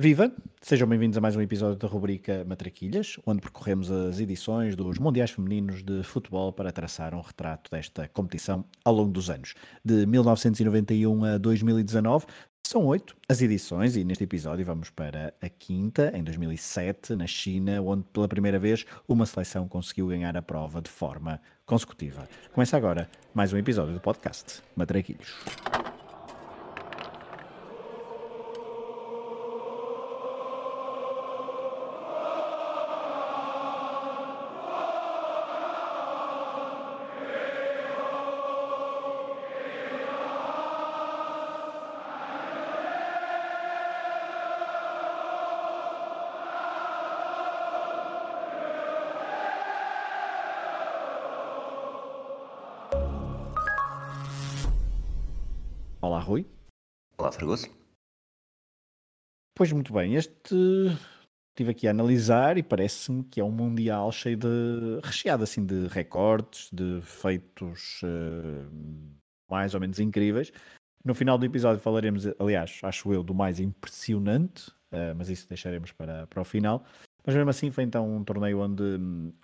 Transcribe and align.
Viva! 0.00 0.32
Sejam 0.62 0.86
bem-vindos 0.86 1.18
a 1.18 1.20
mais 1.20 1.34
um 1.34 1.40
episódio 1.40 1.74
da 1.74 1.88
rubrica 1.88 2.44
Matraquilhas, 2.44 3.16
onde 3.26 3.40
percorremos 3.40 3.90
as 3.90 4.20
edições 4.20 4.76
dos 4.76 4.96
Mundiais 4.96 5.32
Femininos 5.32 5.82
de 5.82 6.04
Futebol 6.04 6.52
para 6.52 6.70
traçar 6.70 7.16
um 7.16 7.20
retrato 7.20 7.68
desta 7.68 8.06
competição 8.06 8.64
ao 8.84 8.94
longo 8.94 9.10
dos 9.10 9.28
anos. 9.28 9.54
De 9.84 10.06
1991 10.06 11.24
a 11.24 11.36
2019, 11.36 12.26
são 12.64 12.86
oito 12.86 13.16
as 13.28 13.42
edições 13.42 13.96
e 13.96 14.04
neste 14.04 14.22
episódio 14.22 14.64
vamos 14.64 14.88
para 14.88 15.34
a 15.42 15.48
quinta, 15.48 16.12
em 16.14 16.22
2007, 16.22 17.16
na 17.16 17.26
China, 17.26 17.82
onde 17.82 18.04
pela 18.12 18.28
primeira 18.28 18.60
vez 18.60 18.86
uma 19.08 19.26
seleção 19.26 19.66
conseguiu 19.66 20.06
ganhar 20.06 20.36
a 20.36 20.42
prova 20.42 20.80
de 20.80 20.90
forma 20.90 21.40
consecutiva. 21.66 22.28
Começa 22.52 22.76
agora 22.76 23.10
mais 23.34 23.52
um 23.52 23.58
episódio 23.58 23.94
do 23.94 24.00
podcast 24.00 24.62
Matraquilhos. 24.76 25.34
Olá, 57.28 57.32
Fragoso. 57.32 57.68
Pois 59.54 59.70
muito 59.70 59.92
bem, 59.92 60.14
este 60.14 60.54
estive 61.50 61.72
aqui 61.72 61.86
a 61.86 61.90
analisar 61.90 62.56
e 62.56 62.62
parece-me 62.62 63.22
que 63.22 63.38
é 63.38 63.44
um 63.44 63.50
Mundial 63.50 64.10
cheio 64.10 64.38
de. 64.38 64.48
recheado 65.02 65.42
assim 65.42 65.62
de 65.66 65.88
recordes, 65.88 66.70
de 66.72 67.02
feitos 67.02 68.00
uh, 68.02 68.72
mais 69.50 69.74
ou 69.74 69.80
menos 69.80 69.98
incríveis. 69.98 70.50
No 71.04 71.14
final 71.14 71.36
do 71.36 71.44
episódio 71.44 71.82
falaremos, 71.82 72.26
aliás, 72.38 72.80
acho 72.82 73.12
eu, 73.12 73.22
do 73.22 73.34
mais 73.34 73.60
impressionante, 73.60 74.70
uh, 74.90 75.14
mas 75.14 75.28
isso 75.28 75.46
deixaremos 75.50 75.92
para, 75.92 76.26
para 76.28 76.40
o 76.40 76.44
final. 76.44 76.82
Mas 77.26 77.34
mesmo 77.34 77.50
assim 77.50 77.70
foi 77.70 77.84
então 77.84 78.10
um 78.10 78.24
torneio 78.24 78.60
onde, 78.60 78.82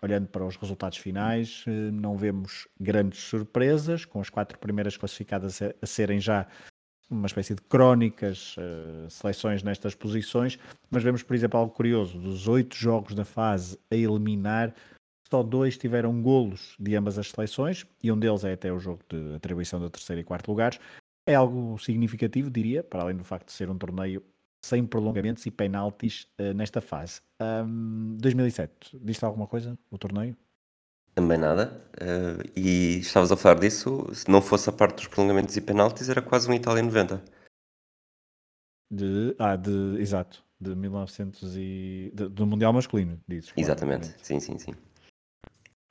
olhando 0.03 0.29
para 0.29 0.47
os 0.47 0.57
resultados 0.57 0.97
finais, 0.97 1.67
eh, 1.67 1.91
não 1.91 2.17
vemos 2.17 2.67
grandes 2.81 3.21
surpresas, 3.21 4.07
com 4.07 4.23
as 4.23 4.31
quatro 4.31 4.59
primeiras 4.59 4.97
classificadas 4.97 5.61
a 5.61 5.87
serem 5.87 6.19
já 6.19 6.47
uma 7.11 7.27
espécie 7.27 7.55
de 7.55 7.63
crónicas, 7.63 8.57
uh, 8.57 9.11
seleções 9.11 9.63
nestas 9.63 9.95
posições, 9.95 10.59
mas 10.91 11.03
vemos, 11.03 11.23
por 11.23 11.35
exemplo, 11.35 11.59
algo 11.59 11.73
curioso: 11.73 12.19
dos 12.19 12.49
oito 12.49 12.77
jogos 12.77 13.15
da 13.15 13.25
fase 13.25 13.79
a 13.91 13.95
eliminar, 13.95 14.75
só 15.31 15.43
dois 15.43 15.77
tiveram 15.77 16.21
golos 16.23 16.75
de 16.79 16.95
ambas 16.97 17.19
as 17.19 17.31
seleções, 17.31 17.87
e 18.03 18.11
um 18.11 18.19
deles 18.19 18.45
é 18.45 18.53
até 18.53 18.73
o 18.73 18.79
jogo 18.79 19.01
de 19.09 19.35
atribuição 19.35 19.81
do 19.81 19.91
terceiro 19.91 20.21
e 20.21 20.25
quarto 20.25 20.49
lugares. 20.49 20.79
É 21.27 21.35
algo 21.35 21.79
significativo, 21.79 22.51
diria, 22.51 22.83
para 22.83 23.03
além 23.03 23.17
do 23.17 23.25
facto 23.25 23.47
de 23.47 23.53
ser 23.53 23.71
um 23.71 23.79
torneio 23.79 24.23
sem 24.63 24.87
prolongamentos 24.87 25.45
e 25.47 25.51
penaltis 25.51 26.27
uh, 26.41 26.55
nesta 26.55 26.81
fase. 26.81 27.21
Um, 27.41 28.17
2007, 28.19 28.99
diste 29.03 29.25
alguma 29.25 29.47
coisa 29.47 29.79
o 29.91 29.99
torneio? 29.99 30.37
Também 31.15 31.39
nada. 31.39 31.81
Uh, 31.95 32.43
e 32.57 32.99
estavas 32.99 33.31
a 33.31 33.37
falar 33.37 33.61
disso, 33.61 34.13
se 34.13 34.29
não 34.29 34.43
fosse 34.43 34.69
a 34.69 34.73
parte 34.73 34.97
dos 34.97 35.07
prolongamentos 35.07 35.57
e 35.57 35.61
penaltis, 35.61 36.09
era 36.09 36.21
quase 36.21 36.51
um 36.51 36.55
Itália 36.55 36.83
90. 36.83 37.23
De, 38.91 39.35
ah, 39.39 39.57
de, 39.57 39.97
exato, 40.01 40.45
de 40.61 40.75
1900 40.75 41.57
e... 41.57 42.13
De, 42.15 42.29
do 42.29 42.47
Mundial 42.47 42.73
masculino, 42.73 43.21
dizes. 43.29 43.53
Exatamente, 43.57 44.15
sim, 44.23 44.41
sim, 44.41 44.59
sim. 44.59 44.75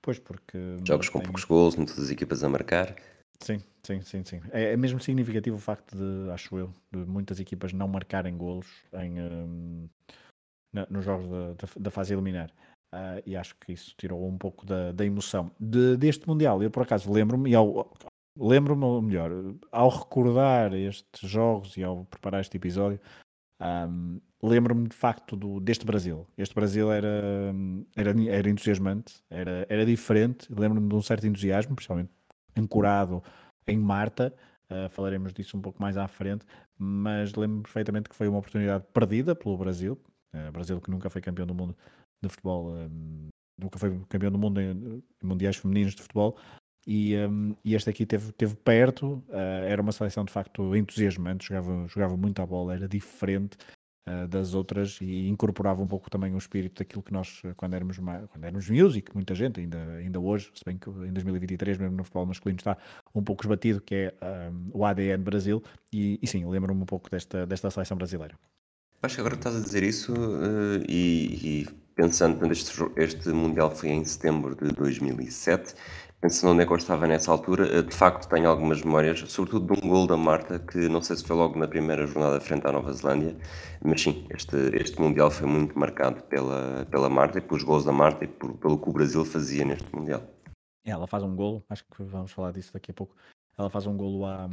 Pois, 0.01 0.19
porque... 0.19 0.57
Jogos 0.85 1.07
com 1.07 1.19
tem... 1.19 1.27
poucos 1.27 1.45
gols, 1.45 1.75
muitas 1.75 1.97
as 1.97 2.09
equipas 2.09 2.43
a 2.43 2.49
marcar. 2.49 2.95
Sim, 3.39 3.61
sim, 3.85 4.01
sim, 4.01 4.23
sim. 4.25 4.41
É, 4.51 4.73
é, 4.73 4.77
mesmo 4.77 4.99
significativo 4.99 5.55
o 5.55 5.59
facto 5.59 5.95
de, 5.97 6.31
acho 6.31 6.57
eu, 6.57 6.73
de 6.91 6.99
muitas 6.99 7.39
equipas 7.39 7.71
não 7.73 7.87
marcarem 7.87 8.37
golos 8.37 8.67
em, 8.93 9.21
um, 9.21 9.89
na, 10.73 10.85
nos 10.89 11.05
jogos 11.05 11.27
da, 11.29 11.53
da, 11.53 11.67
da 11.77 11.91
fase 11.91 12.13
eliminar. 12.13 12.51
Uh, 12.93 13.23
e 13.25 13.35
acho 13.35 13.55
que 13.55 13.73
isso 13.73 13.95
tirou 13.97 14.23
um 14.27 14.37
pouco 14.37 14.67
da, 14.67 14.91
da 14.91 15.03
emoção 15.03 15.49
de, 15.59 15.97
deste 15.97 16.27
Mundial. 16.27 16.61
Eu, 16.61 16.69
por 16.69 16.83
acaso, 16.83 17.11
lembro-me, 17.11 17.49
e 17.49 17.55
ao, 17.55 17.91
lembro-me, 18.37 19.01
melhor, 19.01 19.31
ao 19.71 19.89
recordar 19.89 20.75
estes 20.75 21.27
jogos 21.27 21.75
e 21.75 21.83
ao 21.83 22.05
preparar 22.05 22.41
este 22.41 22.55
episódio, 22.55 22.99
um, 23.59 24.21
lembro-me 24.43 24.87
de 24.87 24.95
facto 24.95 25.35
do, 25.35 25.59
deste 25.59 25.87
Brasil. 25.87 26.27
Este 26.37 26.53
Brasil 26.53 26.91
era, 26.91 27.51
era, 27.95 28.13
era 28.29 28.49
entusiasmante, 28.49 29.23
era, 29.27 29.65
era 29.67 29.83
diferente. 29.87 30.47
Lembro-me 30.53 30.87
de 30.87 30.93
um 30.93 31.01
certo 31.01 31.25
entusiasmo, 31.25 31.75
principalmente 31.75 32.11
ancorado 32.55 33.23
em 33.65 33.77
Marta. 33.79 34.31
Uh, 34.69 34.87
falaremos 34.89 35.33
disso 35.33 35.57
um 35.57 35.61
pouco 35.61 35.81
mais 35.81 35.97
à 35.97 36.07
frente, 36.07 36.45
mas 36.77 37.33
lembro-me 37.33 37.63
perfeitamente 37.63 38.07
que 38.07 38.15
foi 38.15 38.27
uma 38.27 38.37
oportunidade 38.37 38.83
perdida 38.93 39.33
pelo 39.33 39.57
Brasil. 39.57 39.99
Uh, 40.31 40.51
Brasil 40.51 40.79
que 40.79 40.91
nunca 40.91 41.09
foi 41.09 41.21
campeão 41.21 41.47
do 41.47 41.55
mundo 41.55 41.75
de 42.27 42.33
futebol, 42.33 42.71
um, 42.71 43.27
nunca 43.59 43.77
foi 43.77 43.99
campeão 44.09 44.31
do 44.31 44.37
mundo 44.37 44.59
em, 44.61 45.03
mundiais 45.23 45.57
femininos 45.57 45.95
de 45.95 46.01
futebol. 46.01 46.37
E, 46.85 47.15
um, 47.17 47.55
e 47.63 47.75
este 47.75 47.89
aqui 47.89 48.05
teve, 48.05 48.31
teve 48.33 48.55
perto, 48.55 49.23
uh, 49.29 49.65
era 49.65 49.81
uma 49.81 49.91
seleção 49.91 50.25
de 50.25 50.33
facto 50.33 50.75
entusiasmante, 50.75 51.47
jogava, 51.47 51.87
jogava 51.87 52.17
muito 52.17 52.41
a 52.41 52.45
bola, 52.45 52.73
era 52.73 52.87
diferente, 52.89 53.57
uh, 54.07 54.27
das 54.27 54.53
outras 54.53 54.99
e 55.01 55.27
incorporava 55.27 55.81
um 55.81 55.87
pouco 55.87 56.09
também 56.09 56.33
o 56.33 56.37
espírito 56.37 56.79
daquilo 56.79 57.03
que 57.03 57.13
nós, 57.13 57.41
quando 57.57 57.73
éramos, 57.73 57.97
quando 57.97 58.43
éramos 58.43 58.69
music, 58.69 59.13
muita 59.13 59.35
gente, 59.35 59.59
ainda, 59.59 59.77
ainda 59.95 60.19
hoje, 60.19 60.51
se 60.53 60.63
bem 60.65 60.77
que 60.77 60.89
em 60.89 61.13
2023, 61.13 61.77
mesmo 61.77 61.97
no 61.97 62.03
futebol 62.03 62.25
masculino, 62.25 62.59
está 62.59 62.77
um 63.13 63.23
pouco 63.23 63.43
esbatido, 63.43 63.81
que 63.81 63.95
é 63.95 64.13
um, 64.51 64.79
o 64.79 64.85
ADN 64.85 65.23
Brasil. 65.23 65.63
E, 65.91 66.19
e 66.21 66.27
sim, 66.27 66.45
lembro-me 66.45 66.81
um 66.81 66.85
pouco 66.85 67.09
desta, 67.09 67.45
desta 67.45 67.69
seleção 67.69 67.97
brasileira. 67.97 68.35
Acho 69.03 69.15
que 69.15 69.21
agora 69.21 69.35
estás 69.35 69.55
a 69.55 69.59
dizer 69.59 69.83
isso 69.83 70.13
uh, 70.13 70.81
e, 70.87 71.63
e, 71.63 71.67
pensando, 71.93 72.39
quando 72.39 72.53
este, 72.53 72.71
este 72.95 73.29
Mundial 73.29 73.69
foi 73.69 73.89
em 73.89 74.05
setembro 74.05 74.55
de 74.55 74.73
2007, 74.73 75.75
Pensando 76.23 76.53
onde 76.53 76.63
é 76.63 76.65
que 76.65 76.71
eu 76.71 76.77
estava 76.77 77.05
nessa 77.05 77.29
altura, 77.33 77.67
eh, 77.67 77.81
de 77.81 77.93
facto 77.93 78.29
tenho 78.29 78.49
algumas 78.49 78.81
memórias, 78.81 79.19
sobretudo 79.29 79.75
de 79.75 79.85
um 79.85 79.89
gol 79.89 80.07
da 80.07 80.15
Marta, 80.15 80.57
que 80.57 80.87
não 80.87 81.01
sei 81.01 81.17
se 81.17 81.25
foi 81.25 81.35
logo 81.35 81.59
na 81.59 81.67
primeira 81.67 82.07
jornada 82.07 82.39
frente 82.39 82.65
à 82.65 82.71
Nova 82.71 82.93
Zelândia, 82.93 83.35
mas 83.83 84.01
sim, 84.01 84.25
este, 84.29 84.55
este 84.73 85.01
Mundial 85.01 85.29
foi 85.29 85.49
muito 85.49 85.77
marcado 85.77 86.23
pela, 86.23 86.85
pela 86.89 87.09
Marta 87.09 87.39
e 87.39 87.41
pelos 87.41 87.61
gols 87.63 87.83
da 87.83 87.91
Marta 87.91 88.23
e 88.23 88.29
por, 88.29 88.55
pelo 88.55 88.77
que 88.77 88.89
o 88.89 88.93
Brasil 88.93 89.25
fazia 89.25 89.65
neste 89.65 89.93
Mundial. 89.93 90.23
Ela 90.85 91.07
faz 91.07 91.23
um 91.23 91.35
golo, 91.35 91.61
acho 91.69 91.83
que 91.83 92.03
vamos 92.03 92.31
falar 92.31 92.53
disso 92.53 92.71
daqui 92.71 92.91
a 92.91 92.93
pouco. 92.93 93.13
Ela 93.57 93.69
faz 93.69 93.85
um 93.85 93.97
golo 93.97 94.25
à, 94.25 94.49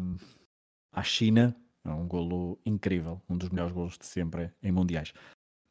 à 0.92 1.04
China, 1.04 1.54
é 1.84 1.90
um 1.90 2.06
golo 2.06 2.58
incrível, 2.64 3.20
um 3.28 3.36
dos 3.36 3.48
melhores 3.48 3.72
golos 3.72 3.98
de 3.98 4.06
sempre 4.06 4.52
em 4.62 4.72
Mundiais. 4.72 5.12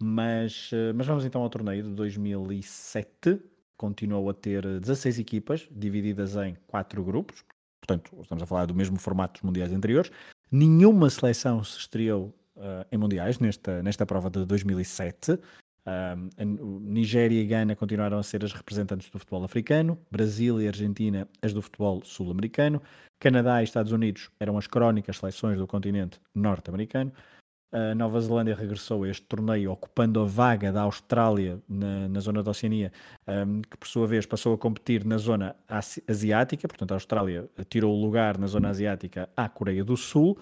Mas, 0.02 0.72
eh, 0.74 0.94
mas 0.94 1.06
vamos 1.06 1.26
então 1.26 1.42
ao 1.42 1.50
torneio 1.50 1.84
de 1.84 1.90
2007 1.92 3.42
continuou 3.80 4.30
a 4.30 4.34
ter 4.34 4.62
16 4.82 5.20
equipas, 5.20 5.68
divididas 5.72 6.36
em 6.36 6.56
quatro 6.68 7.02
grupos. 7.02 7.46
Portanto, 7.82 8.12
estamos 8.22 8.44
a 8.44 8.46
falar 8.46 8.66
do 8.66 8.76
mesmo 8.76 9.00
formato 9.00 9.36
dos 9.36 9.44
mundiais 9.44 9.72
anteriores. 9.72 10.12
Nenhuma 10.52 11.10
seleção 11.10 11.64
se 11.64 11.78
estreou 11.78 12.36
uh, 12.58 12.86
em 12.92 12.98
mundiais 12.98 13.40
nesta, 13.40 13.82
nesta 13.82 14.06
prova 14.06 14.30
de 14.30 14.46
2007. 14.46 15.40
Uh, 15.86 16.46
Nigéria 16.82 17.42
e 17.42 17.46
Gana 17.46 17.76
continuaram 17.76 18.20
a 18.20 18.24
ser 18.24 18.44
as 18.44 18.54
representantes 18.54 19.10
do 19.10 19.18
futebol 19.18 19.44
africano, 19.44 19.98
Brasil 20.12 20.62
e 20.62 20.68
Argentina 20.68 21.28
as 21.42 21.54
do 21.54 21.62
futebol 21.62 22.04
sul-americano, 22.04 22.82
Canadá 23.20 23.62
e 23.62 23.64
Estados 23.64 23.92
Unidos 23.92 24.30
eram 24.40 24.58
as 24.58 24.68
crónicas 24.68 25.18
seleções 25.18 25.58
do 25.58 25.66
continente 25.66 26.20
norte-americano, 26.36 27.12
a 27.72 27.94
Nova 27.94 28.20
Zelândia 28.20 28.56
regressou 28.56 29.04
a 29.04 29.10
este 29.10 29.26
torneio 29.28 29.72
ocupando 29.72 30.20
a 30.22 30.26
vaga 30.26 30.72
da 30.72 30.82
Austrália 30.82 31.60
na, 31.70 32.10
na 32.10 32.20
zona 32.20 32.42
da 32.42 32.50
Oceania, 32.50 32.92
um, 33.28 33.62
que 33.62 33.78
por 33.78 33.88
sua 33.88 34.08
vez 34.08 34.26
passou 34.26 34.56
a 34.56 34.58
competir 34.58 35.06
na 35.06 35.20
zona 35.20 35.56
asiática, 36.08 36.68
portanto 36.68 36.92
a 36.94 36.96
Austrália 36.96 37.48
tirou 37.70 37.96
o 37.96 38.02
lugar 38.02 38.40
na 38.40 38.48
zona 38.48 38.70
asiática 38.70 39.30
à 39.38 39.48
Coreia 39.48 39.84
do 39.84 39.96
Sul, 39.96 40.36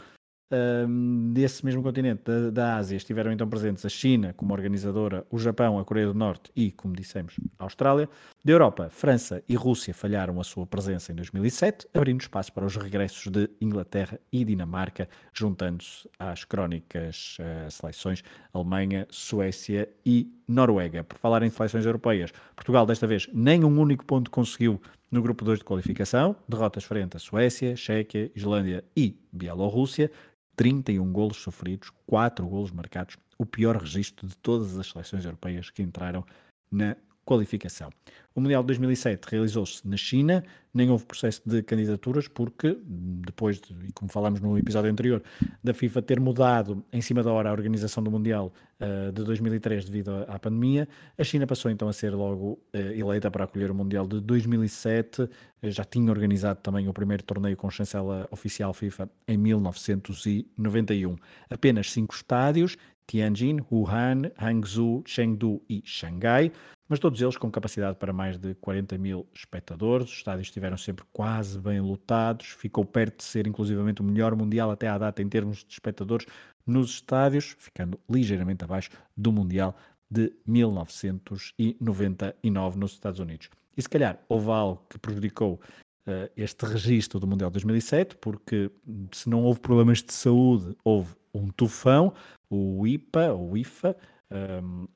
desse 1.33 1.65
mesmo 1.65 1.83
continente, 1.83 2.23
da, 2.23 2.49
da, 2.49 2.75
Ásia, 2.77 2.95
estiveram 2.95 3.31
então 3.31 3.47
presentes 3.49 3.85
a 3.85 3.89
China 3.89 4.33
como 4.33 4.53
organizadora, 4.53 5.25
o 5.29 5.37
Japão, 5.37 5.77
a 5.77 5.83
Coreia 5.83 6.07
do 6.07 6.13
Norte 6.13 6.51
e, 6.55 6.71
como 6.71 6.95
dissemos, 6.95 7.35
a 7.59 7.65
Austrália. 7.65 8.09
Da 8.43 8.53
Europa, 8.53 8.89
França 8.89 9.43
e 9.47 9.55
Rússia 9.55 9.93
falharam 9.93 10.39
a 10.39 10.43
sua 10.43 10.65
presença 10.65 11.11
em 11.11 11.15
2007, 11.15 11.87
abrindo 11.93 12.21
espaço 12.21 12.53
para 12.53 12.65
os 12.65 12.77
regressos 12.77 13.29
de 13.29 13.49
Inglaterra 13.59 14.19
e 14.31 14.45
Dinamarca, 14.45 15.09
juntando-se 15.33 16.09
às 16.17 16.45
crónicas 16.45 17.37
uh, 17.39 17.69
seleções 17.69 18.23
Alemanha, 18.53 19.05
Suécia 19.09 19.89
e 20.05 20.31
Noruega. 20.47 21.03
Por 21.03 21.17
falar 21.17 21.43
em 21.43 21.49
seleções 21.49 21.85
europeias, 21.85 22.31
Portugal 22.55 22.85
desta 22.85 23.05
vez 23.05 23.27
nem 23.33 23.65
um 23.65 23.79
único 23.79 24.05
ponto 24.05 24.31
conseguiu 24.31 24.81
no 25.09 25.21
grupo 25.21 25.45
2 25.45 25.59
de 25.59 25.65
qualificação, 25.65 26.35
derrotas 26.47 26.83
frente 26.83 27.15
a 27.15 27.19
Suécia, 27.19 27.75
Chequia, 27.75 28.29
Islândia 28.35 28.83
e 28.95 29.17
Bielorrússia, 29.31 30.11
31 30.57 31.13
golos 31.13 31.37
sofridos, 31.37 31.91
4 32.07 32.45
golos 32.45 32.71
marcados, 32.71 33.15
o 33.37 33.45
pior 33.45 33.77
registro 33.77 34.27
de 34.27 34.35
todas 34.37 34.77
as 34.77 34.87
seleções 34.87 35.23
europeias 35.23 35.69
que 35.69 35.83
entraram 35.83 36.25
na 36.69 36.97
qualificação. 37.27 37.89
O 38.33 38.39
Mundial 38.39 38.63
de 38.63 38.67
2007 38.67 39.25
realizou-se 39.29 39.85
na 39.85 39.97
China, 39.97 40.43
nem 40.73 40.89
houve 40.89 41.03
processo 41.05 41.41
de 41.45 41.61
candidaturas, 41.61 42.27
porque 42.27 42.77
depois, 42.85 43.59
de, 43.59 43.73
e 43.87 43.91
como 43.91 44.09
falámos 44.09 44.39
no 44.39 44.57
episódio 44.57 44.89
anterior, 44.89 45.21
da 45.61 45.73
FIFA 45.73 46.01
ter 46.03 46.19
mudado 46.21 46.85
em 46.93 47.01
cima 47.01 47.21
da 47.21 47.31
hora 47.31 47.49
a 47.49 47.51
organização 47.51 48.01
do 48.01 48.09
Mundial 48.09 48.53
uh, 48.79 49.11
de 49.11 49.23
2003 49.23 49.85
devido 49.85 50.23
à 50.27 50.39
pandemia, 50.39 50.87
a 51.17 51.23
China 51.23 51.45
passou 51.45 51.69
então 51.69 51.89
a 51.89 51.93
ser 51.93 52.13
logo 52.13 52.59
uh, 52.73 52.77
eleita 52.77 53.29
para 53.29 53.43
acolher 53.43 53.71
o 53.71 53.75
Mundial 53.75 54.07
de 54.07 54.21
2007. 54.21 55.23
Uh, 55.23 55.29
já 55.63 55.83
tinha 55.83 56.09
organizado 56.11 56.61
também 56.61 56.87
o 56.87 56.93
primeiro 56.93 57.23
torneio 57.23 57.57
com 57.57 57.69
chancela 57.69 58.25
oficial 58.31 58.73
FIFA 58.73 59.09
em 59.27 59.35
1991. 59.35 61.15
Apenas 61.49 61.91
cinco 61.91 62.13
estádios, 62.13 62.77
Tianjin, 63.07 63.59
Wuhan, 63.71 64.31
Hangzhou, 64.37 65.01
Chengdu 65.05 65.61
e 65.69 65.81
Xangai 65.85 66.51
mas 66.87 66.99
todos 66.99 67.19
eles 67.21 67.35
com 67.37 67.51
capacidade 67.51 67.97
para 67.97 68.13
mais 68.13 68.37
de 68.37 68.55
40 68.55 68.97
mil 68.97 69.27
espectadores. 69.33 70.07
Os 70.07 70.13
estádios 70.13 70.47
estiveram 70.47 70.77
sempre 70.77 71.03
quase 71.11 71.59
bem 71.59 71.81
lotados, 71.81 72.47
ficou 72.47 72.85
perto 72.85 73.17
de 73.17 73.25
ser 73.25 73.45
inclusivamente 73.45 73.99
o 74.01 74.05
melhor 74.05 74.33
mundial 74.35 74.71
até 74.71 74.87
à 74.87 74.97
data 74.97 75.21
em 75.21 75.27
termos 75.27 75.65
de 75.65 75.73
espectadores 75.73 76.25
nos 76.65 76.91
estádios, 76.91 77.57
ficando 77.59 77.99
ligeiramente 78.09 78.63
abaixo 78.63 78.89
do 79.15 79.31
mundial 79.31 79.75
de 80.09 80.33
1999 80.45 82.79
nos 82.79 82.93
Estados 82.93 83.19
Unidos. 83.19 83.49
E 83.75 83.81
se 83.81 83.89
calhar 83.89 84.17
houve 84.29 84.49
algo 84.49 84.85
que 84.89 84.97
prejudicou 84.97 85.59
este 86.35 86.65
registro 86.65 87.19
do 87.19 87.27
Mundial 87.27 87.49
2007, 87.49 88.15
porque 88.17 88.71
se 89.11 89.29
não 89.29 89.43
houve 89.43 89.59
problemas 89.59 90.01
de 90.01 90.13
saúde, 90.13 90.75
houve 90.83 91.13
um 91.33 91.49
tufão, 91.49 92.13
o 92.49 92.85
IPA, 92.87 93.33
o 93.33 93.57
IFA, 93.57 93.95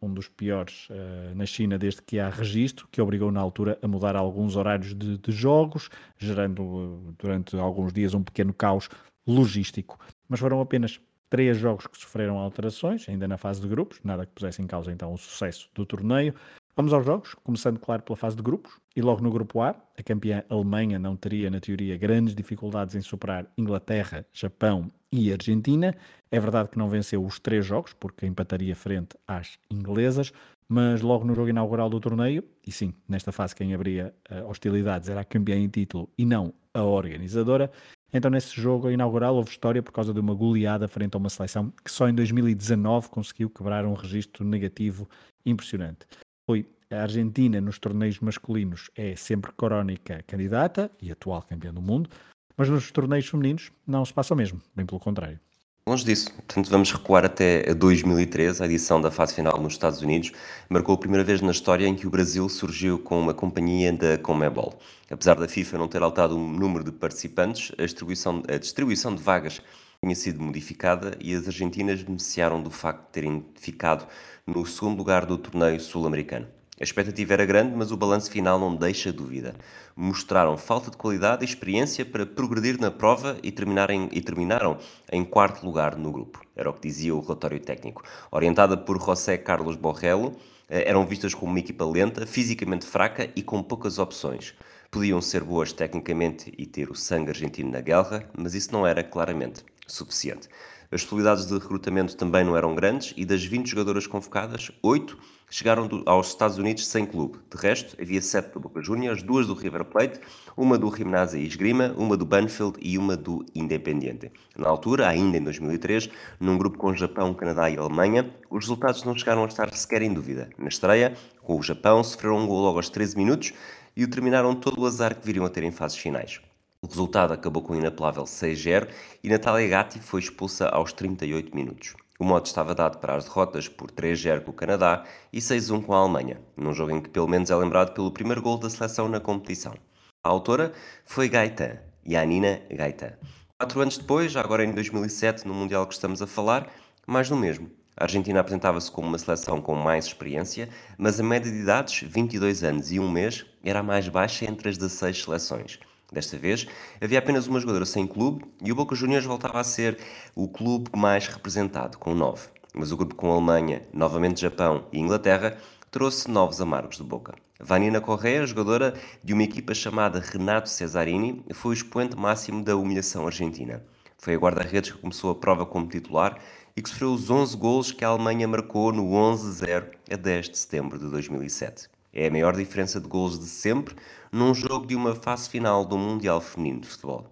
um 0.02 0.14
dos 0.14 0.28
piores 0.28 0.90
uh, 0.90 1.36
na 1.36 1.46
China 1.46 1.78
desde 1.78 2.02
que 2.02 2.20
há 2.20 2.30
registro, 2.30 2.88
que 2.92 3.02
obrigou 3.02 3.32
na 3.32 3.40
altura 3.40 3.80
a 3.82 3.88
mudar 3.88 4.16
alguns 4.16 4.56
horários 4.56 4.94
de, 4.94 5.18
de 5.18 5.32
jogos, 5.32 5.90
gerando 6.18 7.14
durante 7.18 7.56
alguns 7.58 7.94
dias 7.94 8.14
um 8.14 8.24
pequeno 8.24 8.54
caos 8.54 8.90
logístico. 9.26 9.98
Mas 10.28 10.40
foram 10.40 10.60
apenas 10.60 11.00
três 11.30 11.58
jogos 11.58 11.88
que 11.88 11.98
sofreram 11.98 12.38
alterações, 12.38 13.08
ainda 13.08 13.28
na 13.28 13.38
fase 13.38 13.62
de 13.62 13.68
grupos, 13.68 14.00
nada 14.04 14.26
que 14.26 14.34
pusesse 14.34 14.62
em 14.62 14.68
causa 14.68 14.92
então 14.92 15.14
o 15.14 15.18
sucesso 15.18 15.70
do 15.74 15.86
torneio. 15.86 16.36
Vamos 16.76 16.92
aos 16.94 17.06
jogos, 17.06 17.34
começando, 17.36 17.80
claro, 17.80 18.02
pela 18.02 18.18
fase 18.18 18.36
de 18.36 18.42
grupos. 18.42 18.81
E 18.96 19.02
logo 19.02 19.22
no 19.22 19.32
grupo 19.32 19.62
A, 19.62 19.70
a 19.98 20.04
campeã 20.04 20.44
Alemanha 20.50 21.00
não 21.00 21.16
teria, 21.16 21.50
na 21.50 21.60
teoria, 21.62 21.98
grandes 21.98 22.36
dificuldades 22.36 22.94
em 22.94 23.02
superar 23.02 23.48
Inglaterra, 23.58 24.26
Japão 24.34 24.90
e 25.12 25.32
Argentina. 25.32 25.96
É 26.30 26.40
verdade 26.40 26.70
que 26.70 26.78
não 26.78 26.90
venceu 26.90 27.24
os 27.24 27.40
três 27.40 27.66
jogos, 27.66 27.94
porque 27.94 28.26
empataria 28.26 28.76
frente 28.76 29.16
às 29.26 29.58
inglesas, 29.70 30.34
mas 30.68 31.02
logo 31.02 31.24
no 31.24 31.34
jogo 31.34 31.50
inaugural 31.50 31.90
do 31.90 32.00
torneio, 32.02 32.44
e 32.68 32.72
sim, 32.72 32.94
nesta 33.08 33.32
fase 33.32 33.56
quem 33.56 33.74
abria 33.74 34.14
uh, 34.30 34.50
hostilidades 34.50 35.08
era 35.08 35.22
a 35.22 35.26
campeã 35.26 35.56
em 35.56 35.70
título 35.70 36.10
e 36.18 36.26
não 36.26 36.54
a 36.74 36.84
organizadora. 36.84 37.72
Então, 38.14 38.30
nesse 38.30 38.60
jogo 38.60 38.90
inaugural, 38.90 39.36
houve 39.36 39.52
história 39.52 39.82
por 39.82 39.94
causa 39.94 40.14
de 40.14 40.20
uma 40.20 40.34
goleada 40.34 40.86
frente 40.90 41.16
a 41.16 41.18
uma 41.18 41.30
seleção 41.30 41.72
que 41.84 41.90
só 41.90 42.10
em 42.10 42.14
2019 42.14 43.08
conseguiu 43.08 43.50
quebrar 43.50 43.86
um 43.86 43.94
registro 43.94 44.44
negativo 44.44 45.08
impressionante 45.46 46.06
foi 46.52 46.66
a 46.92 47.04
Argentina 47.04 47.62
nos 47.62 47.80
torneios 47.80 48.20
masculinos 48.20 48.90
é 48.96 49.16
sempre 49.16 49.52
crónica 49.56 50.24
candidata 50.28 50.92
e 51.02 51.12
atual 51.12 51.42
campeã 51.42 51.74
do 51.74 51.82
mundo, 51.82 52.10
mas 52.58 52.70
nos 52.70 52.92
torneios 52.92 53.28
femininos 53.28 53.72
não 53.88 54.04
se 54.04 54.14
passa 54.14 54.34
o 54.34 54.38
mesmo, 54.38 54.62
bem 54.76 54.86
pelo 54.86 55.00
contrário. 55.00 55.40
Longe 55.88 56.06
disso, 56.06 56.32
portanto 56.34 56.70
vamos 56.70 56.92
recuar 56.92 57.26
até 57.26 57.74
2013, 57.74 58.62
a 58.62 58.66
edição 58.66 59.02
da 59.02 59.10
fase 59.10 59.34
final 59.34 59.60
nos 59.60 59.74
Estados 59.74 60.02
Unidos 60.02 60.32
marcou 60.70 60.94
a 60.94 60.98
primeira 60.98 61.24
vez 61.24 61.42
na 61.42 61.52
história 61.52 61.88
em 61.88 61.96
que 61.96 62.06
o 62.06 62.10
Brasil 62.10 62.48
surgiu 62.48 63.00
com 63.00 63.20
uma 63.20 63.34
companhia 63.34 63.92
da 63.92 64.18
Comebol. 64.18 64.78
Apesar 65.10 65.36
da 65.36 65.48
FIFA 65.48 65.80
não 65.80 65.88
ter 65.88 66.04
alterado 66.04 66.38
o 66.38 66.40
número 66.40 66.84
de 66.84 66.92
participantes, 66.92 67.72
a 67.80 67.84
distribuição, 67.84 68.44
a 68.48 68.58
distribuição 68.58 69.16
de 69.16 69.24
vagas 69.24 69.60
tinha 70.04 70.16
sido 70.16 70.42
modificada 70.42 71.18
e 71.20 71.34
as 71.34 71.48
argentinas 71.48 72.04
beneficiaram 72.04 72.62
do 72.62 72.70
facto 72.70 73.06
de 73.08 73.12
terem 73.12 73.46
ficado 73.56 74.08
no 74.46 74.66
segundo 74.66 74.98
lugar 74.98 75.26
do 75.26 75.38
torneio 75.38 75.80
sul-americano. 75.80 76.48
A 76.82 76.84
expectativa 76.84 77.34
era 77.34 77.46
grande, 77.46 77.76
mas 77.76 77.92
o 77.92 77.96
balanço 77.96 78.32
final 78.32 78.60
não 78.60 78.76
deixa 78.76 79.14
dúvida. 79.14 79.54
Mostraram 79.96 80.58
falta 80.58 80.90
de 80.90 80.98
qualidade 80.98 81.44
e 81.44 81.48
experiência 81.48 82.04
para 82.04 82.26
progredir 82.26 82.82
na 82.82 82.90
prova 82.90 83.38
e, 83.44 83.50
e 83.50 84.22
terminaram 84.22 84.80
em 85.12 85.24
quarto 85.24 85.64
lugar 85.64 85.96
no 85.96 86.12
grupo. 86.12 86.42
Era 86.56 86.72
o 86.72 86.74
que 86.74 86.88
dizia 86.88 87.14
o 87.14 87.20
relatório 87.20 87.60
técnico. 87.60 88.02
Orientada 88.32 88.76
por 88.76 89.00
José 89.00 89.38
Carlos 89.38 89.76
Borrello, 89.76 90.36
eh, 90.68 90.90
eram 90.90 91.06
vistas 91.06 91.36
como 91.36 91.52
uma 91.52 91.60
equipa 91.60 91.86
lenta, 91.86 92.26
fisicamente 92.26 92.88
fraca 92.88 93.30
e 93.36 93.44
com 93.44 93.62
poucas 93.62 94.00
opções. 94.00 94.56
Podiam 94.90 95.22
ser 95.22 95.44
boas 95.44 95.72
tecnicamente 95.72 96.52
e 96.58 96.66
ter 96.66 96.90
o 96.90 96.96
sangue 96.96 97.30
argentino 97.30 97.70
na 97.70 97.82
guerra, 97.82 98.28
mas 98.36 98.56
isso 98.56 98.74
não 98.74 98.88
era 98.88 99.04
claramente 99.04 99.64
suficiente. 99.86 100.50
As 100.94 101.04
possibilidades 101.04 101.46
de 101.46 101.54
recrutamento 101.54 102.18
também 102.18 102.44
não 102.44 102.58
eram 102.58 102.76
grandes 102.76 103.14
e 103.16 103.24
das 103.24 103.46
20 103.46 103.66
jogadoras 103.66 104.06
convocadas, 104.06 104.72
8 104.84 105.18
chegaram 105.50 105.88
do, 105.88 106.04
aos 106.06 106.28
Estados 106.28 106.58
Unidos 106.58 106.86
sem 106.86 107.06
clube. 107.06 107.40
De 107.50 107.56
resto, 107.56 107.96
havia 108.02 108.22
7 108.22 108.52
do 108.52 108.60
Boca 108.60 108.84
Juniors, 108.84 109.24
duas 109.24 109.48
do 109.48 109.54
River 109.54 109.86
Plate, 109.86 110.20
uma 110.58 110.78
do 110.78 110.94
Gimnasia 110.94 111.40
e 111.40 111.48
Esgrima, 111.48 111.96
uma 111.98 112.18
do 112.18 112.26
Banfield 112.26 112.78
e 112.82 112.98
uma 112.98 113.16
do 113.16 113.46
Independiente. 113.56 114.34
Na 114.58 114.68
altura, 114.68 115.08
ainda 115.08 115.38
em 115.38 115.44
2003, 115.46 116.10
num 116.38 116.58
grupo 116.58 116.78
com 116.78 116.94
Japão, 116.94 117.34
Canadá 117.34 117.70
e 117.70 117.78
Alemanha, 117.78 118.30
os 118.50 118.66
resultados 118.66 119.06
não 119.06 119.18
chegaram 119.18 119.46
a 119.46 119.48
estar 119.48 119.74
sequer 119.74 120.02
em 120.02 120.14
dúvida. 120.14 120.50
Na 120.58 120.68
estreia, 120.68 121.14
com 121.42 121.58
o 121.58 121.64
Japão, 121.64 122.04
sofreram 122.04 122.38
um 122.38 122.46
gol 122.46 122.64
logo 122.64 122.78
aos 122.78 122.90
13 122.90 123.16
minutos 123.16 123.54
e 123.96 124.04
o 124.04 124.10
terminaram 124.10 124.54
todo 124.54 124.82
o 124.82 124.86
azar 124.86 125.16
que 125.16 125.26
viriam 125.26 125.46
a 125.46 125.50
ter 125.50 125.64
em 125.64 125.72
fases 125.72 125.98
finais. 125.98 126.42
O 126.84 126.88
resultado 126.88 127.32
acabou 127.32 127.62
com 127.62 127.74
um 127.74 127.78
inapelável 127.78 128.24
6-0 128.24 128.90
e 129.24 129.30
Natália 129.30 129.68
Gatti 129.68 130.00
foi 130.00 130.20
expulsa 130.20 130.68
aos 130.68 130.92
38 130.92 131.56
minutos. 131.56 131.94
O 132.18 132.26
modo 132.26 132.48
estava 132.48 132.74
dado 132.74 132.98
para 132.98 133.16
as 133.16 133.24
derrotas 133.24 133.68
por 133.68 133.92
3-0 133.92 134.42
com 134.42 134.50
o 134.50 134.54
Canadá 134.56 135.04
e 135.32 135.38
6-1 135.38 135.84
com 135.84 135.94
a 135.94 136.00
Alemanha, 136.00 136.42
num 136.58 136.74
jogo 136.74 136.92
em 136.92 137.00
que 137.00 137.08
pelo 137.08 137.28
menos 137.28 137.52
é 137.52 137.56
lembrado 137.56 137.94
pelo 137.94 138.10
primeiro 138.10 138.42
gol 138.42 138.58
da 138.58 138.68
seleção 138.68 139.08
na 139.08 139.20
competição. 139.20 139.76
A 140.24 140.30
autora 140.30 140.74
foi 141.06 141.30
Gaetan, 141.30 141.78
Yanina 142.04 142.64
Gaetan. 142.72 143.14
Quatro 143.60 143.80
anos 143.80 144.00
depois, 144.00 144.36
agora 144.36 144.66
em 144.66 144.72
2007, 144.72 145.48
no 145.48 145.54
Mundial 145.54 145.86
que 145.86 145.94
estamos 145.94 146.20
a 146.20 146.26
falar, 146.26 146.68
mais 147.06 147.30
do 147.30 147.36
mesmo. 147.36 147.70
A 147.96 148.06
Argentina 148.06 148.40
apresentava-se 148.40 148.90
como 148.90 149.08
uma 149.08 149.20
seleção 149.20 149.62
com 149.62 149.76
mais 149.76 150.06
experiência, 150.06 150.68
mas 150.98 151.20
a 151.20 151.24
média 151.24 151.52
de 151.52 151.60
idades, 151.60 152.02
22 152.10 152.64
anos 152.64 152.92
e 152.92 153.00
um 153.00 153.12
mês, 153.12 153.46
era 153.64 153.82
a 153.82 153.84
mais 153.84 154.08
baixa 154.08 154.46
entre 154.46 154.68
as 154.68 154.80
16 154.80 155.24
seleções. 155.26 155.80
Desta 156.12 156.38
vez, 156.38 156.68
havia 157.00 157.20
apenas 157.20 157.48
uma 157.48 157.58
jogadora 157.58 157.86
sem 157.86 158.06
clube 158.06 158.44
e 158.62 158.70
o 158.70 158.76
Boca 158.76 158.94
Juniors 158.94 159.24
voltava 159.24 159.62
a 159.62 159.64
ser 159.64 159.98
o 160.36 160.46
clube 160.46 160.90
mais 160.94 161.26
representado, 161.28 161.98
com 161.98 162.14
9. 162.14 162.50
Mas 162.74 162.92
o 162.92 162.98
grupo 162.98 163.16
com 163.16 163.32
Alemanha, 163.32 163.88
novamente 163.94 164.42
Japão 164.42 164.86
e 164.92 165.00
Inglaterra 165.00 165.58
trouxe 165.90 166.30
novos 166.30 166.60
amargos 166.60 166.98
de 166.98 167.04
Boca. 167.04 167.34
Vanina 167.62 168.02
Correa, 168.02 168.46
jogadora 168.46 168.94
de 169.24 169.34
uma 169.34 169.44
equipa 169.44 169.74
chamada 169.74 170.20
Renato 170.20 170.68
Cesarini, 170.68 171.46
foi 171.54 171.72
o 171.72 171.74
expoente 171.74 172.18
máximo 172.18 172.62
da 172.62 172.76
humilhação 172.76 173.26
argentina. 173.26 173.82
Foi 174.18 174.36
a 174.36 174.38
guarda-redes 174.38 174.92
que 174.92 174.98
começou 174.98 175.32
a 175.32 175.36
prova 175.36 175.66
como 175.66 175.88
titular 175.88 176.38
e 176.76 176.82
que 176.82 176.90
sofreu 176.90 177.14
os 177.14 177.30
11 177.30 177.56
golos 177.56 177.92
que 177.94 178.04
a 178.04 178.10
Alemanha 178.10 178.50
marcou 178.50 178.92
no 178.92 179.12
11-0 179.12 179.86
a 180.12 180.16
10 180.18 180.50
de 180.50 180.58
setembro 180.58 181.00
de 181.00 181.10
2007. 181.10 181.88
É 182.14 182.28
a 182.28 182.32
maior 182.32 182.54
diferença 182.54 183.00
de 183.00 183.08
gols 183.08 183.40
de 183.40 183.46
sempre 183.46 183.96
num 184.32 184.54
jogo 184.54 184.88
de 184.88 184.96
uma 184.96 185.14
fase 185.14 185.50
final 185.50 185.84
do 185.84 185.98
Mundial 185.98 186.40
Feminino 186.40 186.80
de 186.80 186.88
Futebol. 186.88 187.26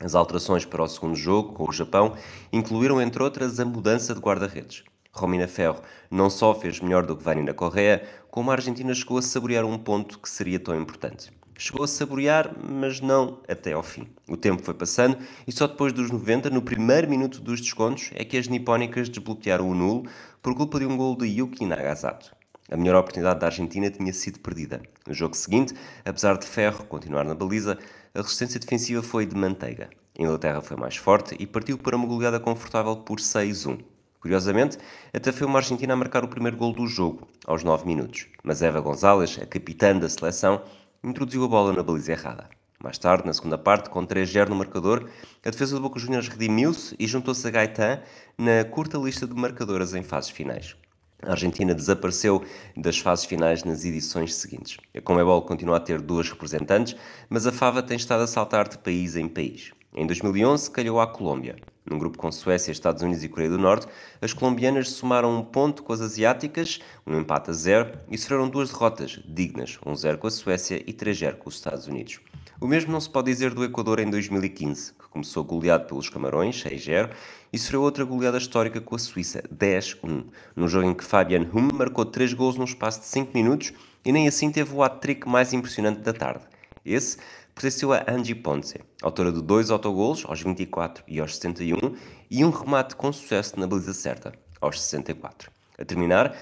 As 0.00 0.16
alterações 0.16 0.64
para 0.64 0.82
o 0.82 0.88
segundo 0.88 1.14
jogo, 1.14 1.52
com 1.52 1.68
o 1.68 1.72
Japão, 1.72 2.14
incluíram, 2.52 3.00
entre 3.00 3.22
outras, 3.22 3.60
a 3.60 3.64
mudança 3.64 4.12
de 4.12 4.20
guarda-redes. 4.20 4.82
Romina 5.12 5.46
Ferro 5.46 5.80
não 6.10 6.28
só 6.28 6.52
fez 6.52 6.80
melhor 6.80 7.06
do 7.06 7.16
que 7.16 7.22
Vanina 7.22 7.54
Correa, 7.54 8.02
como 8.28 8.50
a 8.50 8.54
Argentina 8.54 8.92
chegou 8.92 9.18
a 9.18 9.22
saborear 9.22 9.64
um 9.64 9.78
ponto 9.78 10.18
que 10.18 10.28
seria 10.28 10.58
tão 10.58 10.74
importante. 10.74 11.30
Chegou 11.56 11.84
a 11.84 11.88
saborear, 11.88 12.56
mas 12.60 13.00
não 13.00 13.38
até 13.46 13.74
ao 13.74 13.82
fim. 13.84 14.08
O 14.28 14.36
tempo 14.36 14.64
foi 14.64 14.74
passando 14.74 15.18
e 15.46 15.52
só 15.52 15.68
depois 15.68 15.92
dos 15.92 16.10
90, 16.10 16.50
no 16.50 16.60
primeiro 16.60 17.08
minuto 17.08 17.40
dos 17.40 17.60
descontos, 17.60 18.10
é 18.14 18.24
que 18.24 18.36
as 18.36 18.48
nipónicas 18.48 19.08
desbloquearam 19.08 19.70
o 19.70 19.74
nulo 19.74 20.08
por 20.42 20.56
culpa 20.56 20.80
de 20.80 20.86
um 20.86 20.96
gol 20.96 21.14
de 21.14 21.26
Yuki 21.26 21.64
Nagasato. 21.66 22.41
A 22.70 22.76
melhor 22.76 22.96
oportunidade 22.96 23.40
da 23.40 23.46
Argentina 23.46 23.90
tinha 23.90 24.12
sido 24.12 24.38
perdida. 24.38 24.80
No 25.06 25.12
jogo 25.12 25.36
seguinte, 25.36 25.74
apesar 26.04 26.38
de 26.38 26.46
Ferro 26.46 26.84
continuar 26.84 27.24
na 27.24 27.34
baliza, 27.34 27.78
a 28.14 28.20
resistência 28.20 28.60
defensiva 28.60 29.02
foi 29.02 29.26
de 29.26 29.36
manteiga. 29.36 29.90
A 30.18 30.22
Inglaterra 30.22 30.60
foi 30.60 30.76
mais 30.76 30.96
forte 30.96 31.34
e 31.38 31.46
partiu 31.46 31.78
para 31.78 31.96
uma 31.96 32.06
goleada 32.06 32.38
confortável 32.38 32.96
por 32.96 33.18
6-1. 33.18 33.80
Curiosamente, 34.20 34.78
até 35.12 35.32
foi 35.32 35.46
uma 35.46 35.58
Argentina 35.58 35.94
a 35.94 35.96
marcar 35.96 36.22
o 36.22 36.28
primeiro 36.28 36.56
gol 36.56 36.72
do 36.72 36.86
jogo, 36.86 37.26
aos 37.44 37.64
9 37.64 37.84
minutos. 37.86 38.28
Mas 38.44 38.62
Eva 38.62 38.80
Gonzalez, 38.80 39.38
a 39.42 39.46
capitã 39.46 39.98
da 39.98 40.08
seleção, 40.08 40.62
introduziu 41.02 41.44
a 41.44 41.48
bola 41.48 41.72
na 41.72 41.82
baliza 41.82 42.12
errada. 42.12 42.48
Mais 42.82 42.98
tarde, 42.98 43.26
na 43.26 43.32
segunda 43.32 43.58
parte, 43.58 43.90
com 43.90 44.06
3-0 44.06 44.48
no 44.48 44.56
marcador, 44.56 45.08
a 45.44 45.50
defesa 45.50 45.74
do 45.74 45.82
Boca 45.82 45.98
Juniors 45.98 46.28
redimiu-se 46.28 46.94
e 46.98 47.06
juntou-se 47.06 47.46
a 47.46 47.50
Gaetan 47.50 48.00
na 48.38 48.64
curta 48.64 48.98
lista 48.98 49.26
de 49.26 49.34
marcadoras 49.34 49.94
em 49.94 50.02
fases 50.02 50.30
finais. 50.30 50.76
A 51.24 51.30
Argentina 51.30 51.72
desapareceu 51.72 52.42
das 52.76 52.98
fases 52.98 53.24
finais 53.24 53.62
nas 53.62 53.84
edições 53.84 54.34
seguintes. 54.34 54.76
A 54.96 55.00
Comebol 55.00 55.42
continua 55.42 55.76
a 55.76 55.80
ter 55.80 56.00
duas 56.00 56.28
representantes, 56.28 56.96
mas 57.30 57.46
a 57.46 57.52
Fava 57.52 57.80
tem 57.80 57.96
estado 57.96 58.24
a 58.24 58.26
saltar 58.26 58.68
de 58.68 58.76
país 58.78 59.14
em 59.14 59.28
país. 59.28 59.72
Em 59.94 60.04
2011, 60.04 60.70
calhou 60.70 61.00
à 61.00 61.06
Colômbia. 61.06 61.54
Num 61.84 61.98
grupo 61.98 62.18
com 62.18 62.32
Suécia, 62.32 62.72
Estados 62.72 63.02
Unidos 63.02 63.22
e 63.22 63.28
Coreia 63.28 63.50
do 63.50 63.58
Norte, 63.58 63.86
as 64.20 64.32
colombianas 64.32 64.88
somaram 64.90 65.36
um 65.36 65.44
ponto 65.44 65.82
com 65.82 65.92
as 65.92 66.00
asiáticas, 66.00 66.80
um 67.06 67.18
empate 67.18 67.50
a 67.50 67.52
zero, 67.52 67.92
e 68.10 68.16
sofreram 68.18 68.48
duas 68.48 68.70
derrotas 68.70 69.20
dignas, 69.24 69.78
um 69.84 69.94
zero 69.94 70.18
com 70.18 70.26
a 70.26 70.30
Suécia 70.30 70.82
e 70.86 70.92
3-0 70.92 71.36
com 71.36 71.48
os 71.48 71.56
Estados 71.56 71.86
Unidos. 71.86 72.20
O 72.62 72.68
mesmo 72.68 72.92
não 72.92 73.00
se 73.00 73.10
pode 73.10 73.28
dizer 73.28 73.52
do 73.52 73.64
Equador 73.64 73.98
em 73.98 74.08
2015, 74.08 74.92
que 74.92 75.08
começou 75.08 75.42
goleado 75.42 75.84
pelos 75.84 76.08
Camarões, 76.08 76.62
6-0, 76.62 77.10
e 77.52 77.58
sofreu 77.58 77.82
outra 77.82 78.04
goleada 78.04 78.38
histórica 78.38 78.80
com 78.80 78.94
a 78.94 78.98
Suíça, 79.00 79.42
10-1, 79.52 80.26
num 80.54 80.68
jogo 80.68 80.86
em 80.86 80.94
que 80.94 81.02
Fabian 81.02 81.40
Hum 81.52 81.70
marcou 81.74 82.04
3 82.06 82.32
gols 82.34 82.56
num 82.56 82.62
espaço 82.62 83.00
de 83.00 83.06
5 83.06 83.32
minutos 83.34 83.72
e 84.04 84.12
nem 84.12 84.28
assim 84.28 84.52
teve 84.52 84.72
o 84.72 84.80
hat-trick 84.80 85.28
mais 85.28 85.52
impressionante 85.52 86.02
da 86.02 86.12
tarde. 86.12 86.44
Esse 86.84 87.18
pertenceu 87.52 87.92
a 87.92 88.04
Angie 88.08 88.36
Ponce, 88.36 88.78
autora 89.02 89.32
de 89.32 89.42
dois 89.42 89.68
autogolos, 89.68 90.24
aos 90.24 90.40
24 90.40 91.02
e 91.08 91.18
aos 91.18 91.34
71, 91.34 91.96
e 92.30 92.44
um 92.44 92.50
remate 92.50 92.94
com 92.94 93.12
sucesso 93.12 93.58
na 93.58 93.66
baliza 93.66 93.92
certa, 93.92 94.32
aos 94.60 94.80
64. 94.80 95.50
A 95.76 95.84
terminar, 95.84 96.36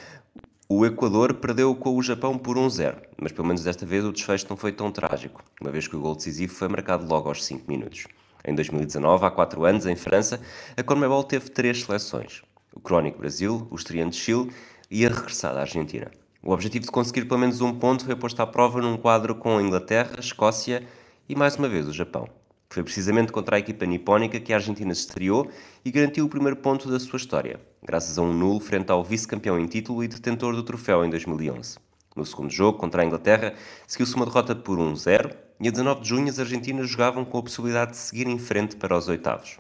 o 0.73 0.87
Equador 0.87 1.35
perdeu 1.35 1.75
com 1.75 1.97
o 1.97 2.01
Japão 2.01 2.39
por 2.39 2.57
1-0, 2.57 2.95
mas 3.21 3.33
pelo 3.33 3.49
menos 3.49 3.65
desta 3.65 3.85
vez 3.85 4.05
o 4.05 4.13
desfecho 4.13 4.47
não 4.49 4.57
foi 4.57 4.71
tão 4.71 4.93
trágico, 4.93 5.43
uma 5.61 5.73
vez 5.73 5.89
que 5.89 5.97
o 5.97 6.01
gol 6.01 6.15
decisivo 6.15 6.55
foi 6.55 6.69
marcado 6.69 7.05
logo 7.09 7.29
aos 7.29 7.45
5 7.45 7.69
minutos. 7.69 8.07
Em 8.45 8.55
2019, 8.55 9.27
há 9.27 9.33
4 9.33 9.65
anos, 9.65 9.85
em 9.85 9.97
França, 9.97 10.41
a 10.77 10.83
Conmebol 10.85 11.25
teve 11.25 11.51
três 11.51 11.83
seleções: 11.83 12.43
o 12.73 12.79
Crónico 12.79 13.19
Brasil, 13.19 13.67
o 13.69 13.75
Estreante 13.75 14.15
Chile 14.15 14.53
e 14.89 15.05
a 15.05 15.09
regressada 15.09 15.59
Argentina. 15.59 16.09
O 16.41 16.53
objetivo 16.53 16.85
de 16.85 16.93
conseguir 16.93 17.25
pelo 17.25 17.41
menos 17.41 17.61
um 17.61 17.75
ponto 17.75 18.05
foi 18.05 18.15
posto 18.15 18.41
à 18.41 18.47
prova 18.47 18.81
num 18.81 18.97
quadro 18.97 19.35
com 19.35 19.59
a 19.59 19.63
Inglaterra, 19.63 20.21
Escócia 20.21 20.85
e 21.29 21.35
mais 21.35 21.57
uma 21.57 21.69
vez 21.69 21.89
o 21.89 21.93
Japão. 21.93 22.29
Foi 22.69 22.85
precisamente 22.85 23.33
contra 23.33 23.57
a 23.57 23.59
equipa 23.59 23.85
nipónica 23.87 24.39
que 24.39 24.53
a 24.53 24.57
Argentina 24.57 24.95
se 24.95 25.01
estreou 25.01 25.51
e 25.85 25.91
garantiu 25.91 26.27
o 26.27 26.29
primeiro 26.29 26.59
ponto 26.59 26.89
da 26.89 27.01
sua 27.01 27.17
história, 27.17 27.59
graças 27.83 28.19
a 28.19 28.23
um 28.23 28.33
nulo 28.33 28.61
frente 28.61 28.91
ao 28.91 29.03
vice-campeão 29.03 29.59
em 29.59 29.67
título 29.67 30.05
e 30.05 30.09
detentor 30.09 30.55
do 30.55 30.63
troféu 30.63 31.05
em 31.05 31.11
2011. 31.11 31.79
No 32.15 32.27
segundo 32.27 32.51
jogo, 32.51 32.79
contra 32.79 33.03
a 33.03 33.05
Inglaterra, 33.05 33.55
seguiu-se 33.87 34.15
uma 34.17 34.27
derrota 34.27 34.55
por 34.55 34.79
1-0 34.79 35.35
e 35.61 35.69
a 35.69 35.71
19 35.71 36.01
de 36.03 36.09
junho 36.09 36.29
as 36.29 36.39
argentinas 36.39 36.91
jogavam 36.91 37.25
com 37.25 37.39
a 37.39 37.43
possibilidade 37.43 37.93
de 37.93 37.97
seguir 37.97 38.27
em 38.27 38.39
frente 38.39 38.77
para 38.77 38.97
os 38.97 39.09
oitavos. 39.09 39.59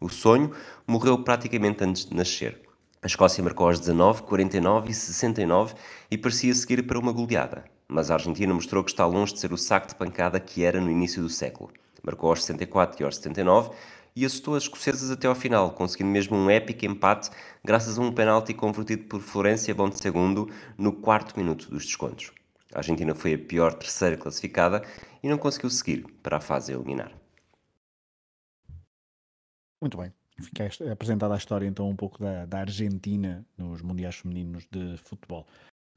O 0.00 0.08
sonho 0.08 0.52
morreu 0.86 1.18
praticamente 1.22 1.82
antes 1.82 2.04
de 2.04 2.14
nascer. 2.14 2.60
A 3.02 3.06
Escócia 3.06 3.42
marcou 3.42 3.66
aos 3.66 3.80
19, 3.80 4.22
49 4.22 4.90
e 4.90 4.94
69 4.94 5.74
e 6.10 6.18
parecia 6.18 6.54
seguir 6.54 6.82
para 6.82 6.98
uma 6.98 7.12
goleada, 7.12 7.64
mas 7.88 8.10
a 8.10 8.14
Argentina 8.14 8.52
mostrou 8.52 8.84
que 8.84 8.90
está 8.90 9.06
longe 9.06 9.32
de 9.32 9.40
ser 9.40 9.52
o 9.52 9.58
saco 9.58 9.88
de 9.88 9.94
pancada 9.94 10.38
que 10.38 10.62
era 10.62 10.80
no 10.80 10.90
início 10.90 11.22
do 11.22 11.28
século 11.28 11.70
marcou 12.02 12.30
aos 12.30 12.44
64 12.44 13.00
e 13.00 13.04
aos 13.04 13.16
79 13.16 13.70
e 14.14 14.24
assustou 14.24 14.54
as 14.54 14.64
escocesas 14.64 15.10
até 15.10 15.26
ao 15.26 15.34
final, 15.34 15.72
conseguindo 15.72 16.10
mesmo 16.10 16.36
um 16.36 16.50
épico 16.50 16.84
empate 16.84 17.30
graças 17.64 17.98
a 17.98 18.02
um 18.02 18.12
penalti 18.12 18.52
convertido 18.52 19.04
por 19.04 19.20
Florencia 19.20 19.74
Segundo 19.94 20.48
no 20.76 20.92
quarto 20.92 21.38
minuto 21.38 21.70
dos 21.70 21.86
descontos. 21.86 22.32
A 22.74 22.78
Argentina 22.78 23.14
foi 23.14 23.34
a 23.34 23.38
pior 23.38 23.74
terceira 23.74 24.16
classificada 24.16 24.82
e 25.22 25.28
não 25.28 25.38
conseguiu 25.38 25.70
seguir 25.70 26.04
para 26.22 26.38
a 26.38 26.40
fase 26.40 26.72
a 26.72 26.76
eliminar. 26.76 27.12
Muito 29.80 29.96
bem. 29.96 30.12
Fica 30.40 30.68
apresentada 30.90 31.34
a 31.34 31.36
história 31.36 31.66
então 31.66 31.88
um 31.88 31.96
pouco 31.96 32.18
da, 32.18 32.46
da 32.46 32.60
Argentina 32.60 33.44
nos 33.56 33.82
Mundiais 33.82 34.16
Femininos 34.16 34.66
de 34.70 34.96
Futebol. 34.98 35.46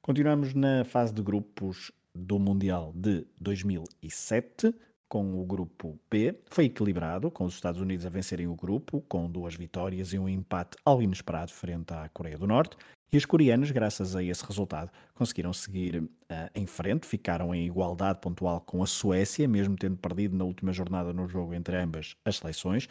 Continuamos 0.01 0.53
na 0.53 0.83
fase 0.83 1.13
de 1.13 1.21
grupos 1.21 1.91
do 2.13 2.37
Mundial 2.37 2.93
de 2.93 3.25
2007, 3.39 4.73
com 5.07 5.39
o 5.39 5.45
grupo 5.45 5.99
B. 6.09 6.37
Foi 6.49 6.65
equilibrado, 6.65 7.29
com 7.31 7.45
os 7.45 7.53
Estados 7.53 7.81
Unidos 7.81 8.05
a 8.05 8.09
vencerem 8.09 8.47
o 8.47 8.55
grupo, 8.55 9.01
com 9.07 9.29
duas 9.29 9.55
vitórias 9.55 10.13
e 10.13 10.19
um 10.19 10.27
empate 10.27 10.77
algo 10.83 11.01
inesperado 11.01 11.51
frente 11.51 11.93
à 11.93 12.09
Coreia 12.09 12.37
do 12.37 12.47
Norte. 12.47 12.77
E 13.11 13.17
os 13.17 13.25
coreanos, 13.25 13.71
graças 13.71 14.15
a 14.15 14.23
esse 14.23 14.43
resultado, 14.45 14.91
conseguiram 15.13 15.53
seguir 15.53 16.03
uh, 16.03 16.09
em 16.53 16.65
frente, 16.65 17.07
ficaram 17.07 17.55
em 17.55 17.65
igualdade 17.65 18.19
pontual 18.19 18.59
com 18.61 18.83
a 18.83 18.87
Suécia, 18.87 19.47
mesmo 19.47 19.75
tendo 19.77 19.95
perdido 19.95 20.35
na 20.35 20.43
última 20.43 20.73
jornada 20.73 21.13
no 21.13 21.27
jogo 21.27 21.53
entre 21.53 21.77
ambas 21.77 22.15
as 22.25 22.37
seleções. 22.37 22.89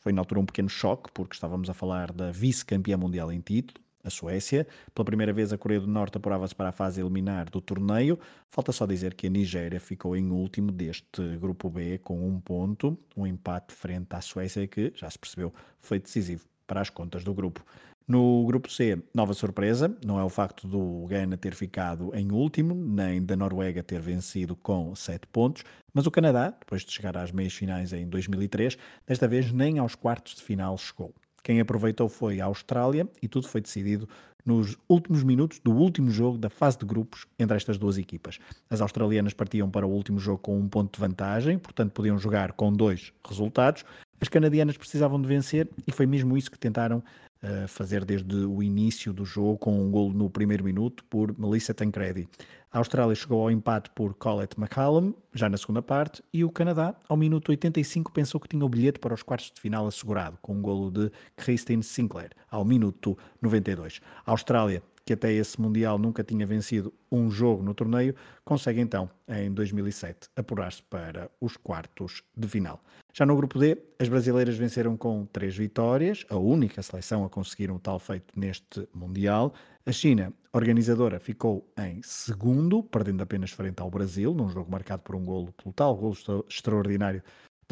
Foi 0.00 0.12
na 0.12 0.20
altura 0.20 0.40
um 0.40 0.46
pequeno 0.46 0.68
choque, 0.68 1.12
porque 1.12 1.34
estávamos 1.34 1.70
a 1.70 1.74
falar 1.74 2.10
da 2.12 2.32
vice-campeã 2.32 2.96
mundial 2.96 3.30
em 3.30 3.40
título, 3.40 3.80
a 4.04 4.10
Suécia. 4.10 4.66
Pela 4.94 5.04
primeira 5.04 5.32
vez, 5.32 5.52
a 5.52 5.58
Coreia 5.58 5.80
do 5.80 5.86
Norte 5.86 6.16
apurava-se 6.16 6.54
para 6.54 6.68
a 6.68 6.72
fase 6.72 7.00
eliminar 7.00 7.48
do 7.50 7.60
torneio. 7.60 8.18
Falta 8.48 8.72
só 8.72 8.86
dizer 8.86 9.14
que 9.14 9.26
a 9.26 9.30
Nigéria 9.30 9.80
ficou 9.80 10.16
em 10.16 10.30
último 10.30 10.70
deste 10.72 11.36
grupo 11.38 11.70
B 11.70 11.98
com 11.98 12.28
um 12.28 12.40
ponto, 12.40 12.98
um 13.16 13.26
empate 13.26 13.74
frente 13.74 14.14
à 14.14 14.20
Suécia 14.20 14.66
que, 14.66 14.92
já 14.94 15.08
se 15.08 15.18
percebeu, 15.18 15.52
foi 15.78 15.98
decisivo 15.98 16.44
para 16.66 16.80
as 16.80 16.90
contas 16.90 17.24
do 17.24 17.34
grupo. 17.34 17.64
No 18.06 18.44
grupo 18.46 18.70
C, 18.70 19.00
nova 19.14 19.32
surpresa, 19.32 19.96
não 20.04 20.18
é 20.18 20.24
o 20.24 20.28
facto 20.28 20.66
do 20.66 21.06
Ghana 21.06 21.36
ter 21.36 21.54
ficado 21.54 22.10
em 22.14 22.32
último, 22.32 22.74
nem 22.74 23.24
da 23.24 23.36
Noruega 23.36 23.82
ter 23.82 24.00
vencido 24.00 24.56
com 24.56 24.94
7 24.94 25.28
pontos, 25.28 25.62
mas 25.94 26.06
o 26.06 26.10
Canadá, 26.10 26.50
depois 26.50 26.84
de 26.84 26.90
chegar 26.90 27.16
às 27.16 27.30
meias 27.30 27.54
finais 27.54 27.92
em 27.92 28.08
2003, 28.08 28.76
desta 29.06 29.28
vez 29.28 29.52
nem 29.52 29.78
aos 29.78 29.94
quartos 29.94 30.34
de 30.34 30.42
final 30.42 30.76
chegou. 30.76 31.14
Quem 31.42 31.60
aproveitou 31.60 32.08
foi 32.08 32.40
a 32.40 32.44
Austrália 32.44 33.08
e 33.20 33.26
tudo 33.26 33.48
foi 33.48 33.60
decidido 33.60 34.08
nos 34.44 34.76
últimos 34.88 35.22
minutos 35.22 35.58
do 35.60 35.72
último 35.72 36.10
jogo 36.10 36.38
da 36.38 36.50
fase 36.50 36.78
de 36.78 36.84
grupos 36.84 37.26
entre 37.38 37.56
estas 37.56 37.78
duas 37.78 37.98
equipas. 37.98 38.38
As 38.68 38.80
australianas 38.80 39.32
partiam 39.32 39.70
para 39.70 39.86
o 39.86 39.90
último 39.90 40.18
jogo 40.18 40.38
com 40.38 40.58
um 40.58 40.68
ponto 40.68 40.94
de 40.94 41.00
vantagem, 41.00 41.58
portanto 41.58 41.92
podiam 41.92 42.18
jogar 42.18 42.52
com 42.52 42.72
dois 42.72 43.12
resultados. 43.26 43.84
As 44.20 44.28
canadianas 44.28 44.76
precisavam 44.76 45.20
de 45.20 45.26
vencer 45.26 45.68
e 45.86 45.92
foi 45.92 46.06
mesmo 46.06 46.36
isso 46.36 46.50
que 46.50 46.58
tentaram 46.58 47.02
fazer 47.68 48.04
desde 48.04 48.36
o 48.36 48.62
início 48.62 49.12
do 49.12 49.24
jogo, 49.24 49.58
com 49.58 49.80
um 49.80 49.90
golo 49.90 50.12
no 50.12 50.30
primeiro 50.30 50.64
minuto 50.64 51.04
por 51.04 51.36
Melissa 51.38 51.74
Tancredi. 51.74 52.28
A 52.70 52.78
Austrália 52.78 53.14
chegou 53.14 53.42
ao 53.42 53.50
empate 53.50 53.90
por 53.90 54.14
Colette 54.14 54.58
McCallum, 54.58 55.12
já 55.34 55.48
na 55.48 55.58
segunda 55.58 55.82
parte, 55.82 56.22
e 56.32 56.42
o 56.42 56.50
Canadá, 56.50 56.94
ao 57.06 57.18
minuto 57.18 57.50
85, 57.50 58.10
pensou 58.12 58.40
que 58.40 58.48
tinha 58.48 58.64
o 58.64 58.68
bilhete 58.68 58.98
para 58.98 59.12
os 59.12 59.22
quartos 59.22 59.50
de 59.54 59.60
final 59.60 59.86
assegurado, 59.86 60.38
com 60.40 60.54
um 60.54 60.62
golo 60.62 60.90
de 60.90 61.12
Christine 61.36 61.82
Sinclair, 61.82 62.30
ao 62.50 62.64
minuto 62.64 63.18
92. 63.42 64.00
A 64.24 64.30
Austrália 64.30 64.82
que 65.04 65.12
até 65.12 65.32
esse 65.32 65.60
Mundial 65.60 65.98
nunca 65.98 66.22
tinha 66.22 66.46
vencido 66.46 66.92
um 67.10 67.30
jogo 67.30 67.62
no 67.62 67.74
torneio, 67.74 68.14
consegue 68.44 68.80
então, 68.80 69.10
em 69.28 69.52
2007, 69.52 70.28
apurar-se 70.36 70.82
para 70.82 71.30
os 71.40 71.56
quartos 71.56 72.22
de 72.36 72.48
final. 72.48 72.82
Já 73.12 73.26
no 73.26 73.36
grupo 73.36 73.58
D, 73.58 73.76
as 73.98 74.08
brasileiras 74.08 74.56
venceram 74.56 74.96
com 74.96 75.26
três 75.26 75.56
vitórias, 75.56 76.24
a 76.30 76.36
única 76.36 76.82
seleção 76.82 77.24
a 77.24 77.28
conseguir 77.30 77.70
um 77.70 77.78
tal 77.78 77.98
feito 77.98 78.38
neste 78.38 78.88
Mundial. 78.94 79.52
A 79.84 79.92
China, 79.92 80.32
organizadora, 80.52 81.18
ficou 81.18 81.70
em 81.76 82.00
segundo, 82.02 82.82
perdendo 82.82 83.22
apenas 83.22 83.50
frente 83.50 83.82
ao 83.82 83.90
Brasil, 83.90 84.32
num 84.32 84.48
jogo 84.48 84.70
marcado 84.70 85.02
por 85.02 85.14
um 85.14 85.24
golo, 85.24 85.52
pelo 85.52 85.72
tal 85.74 85.96
golo 85.96 86.16
extraordinário 86.48 87.22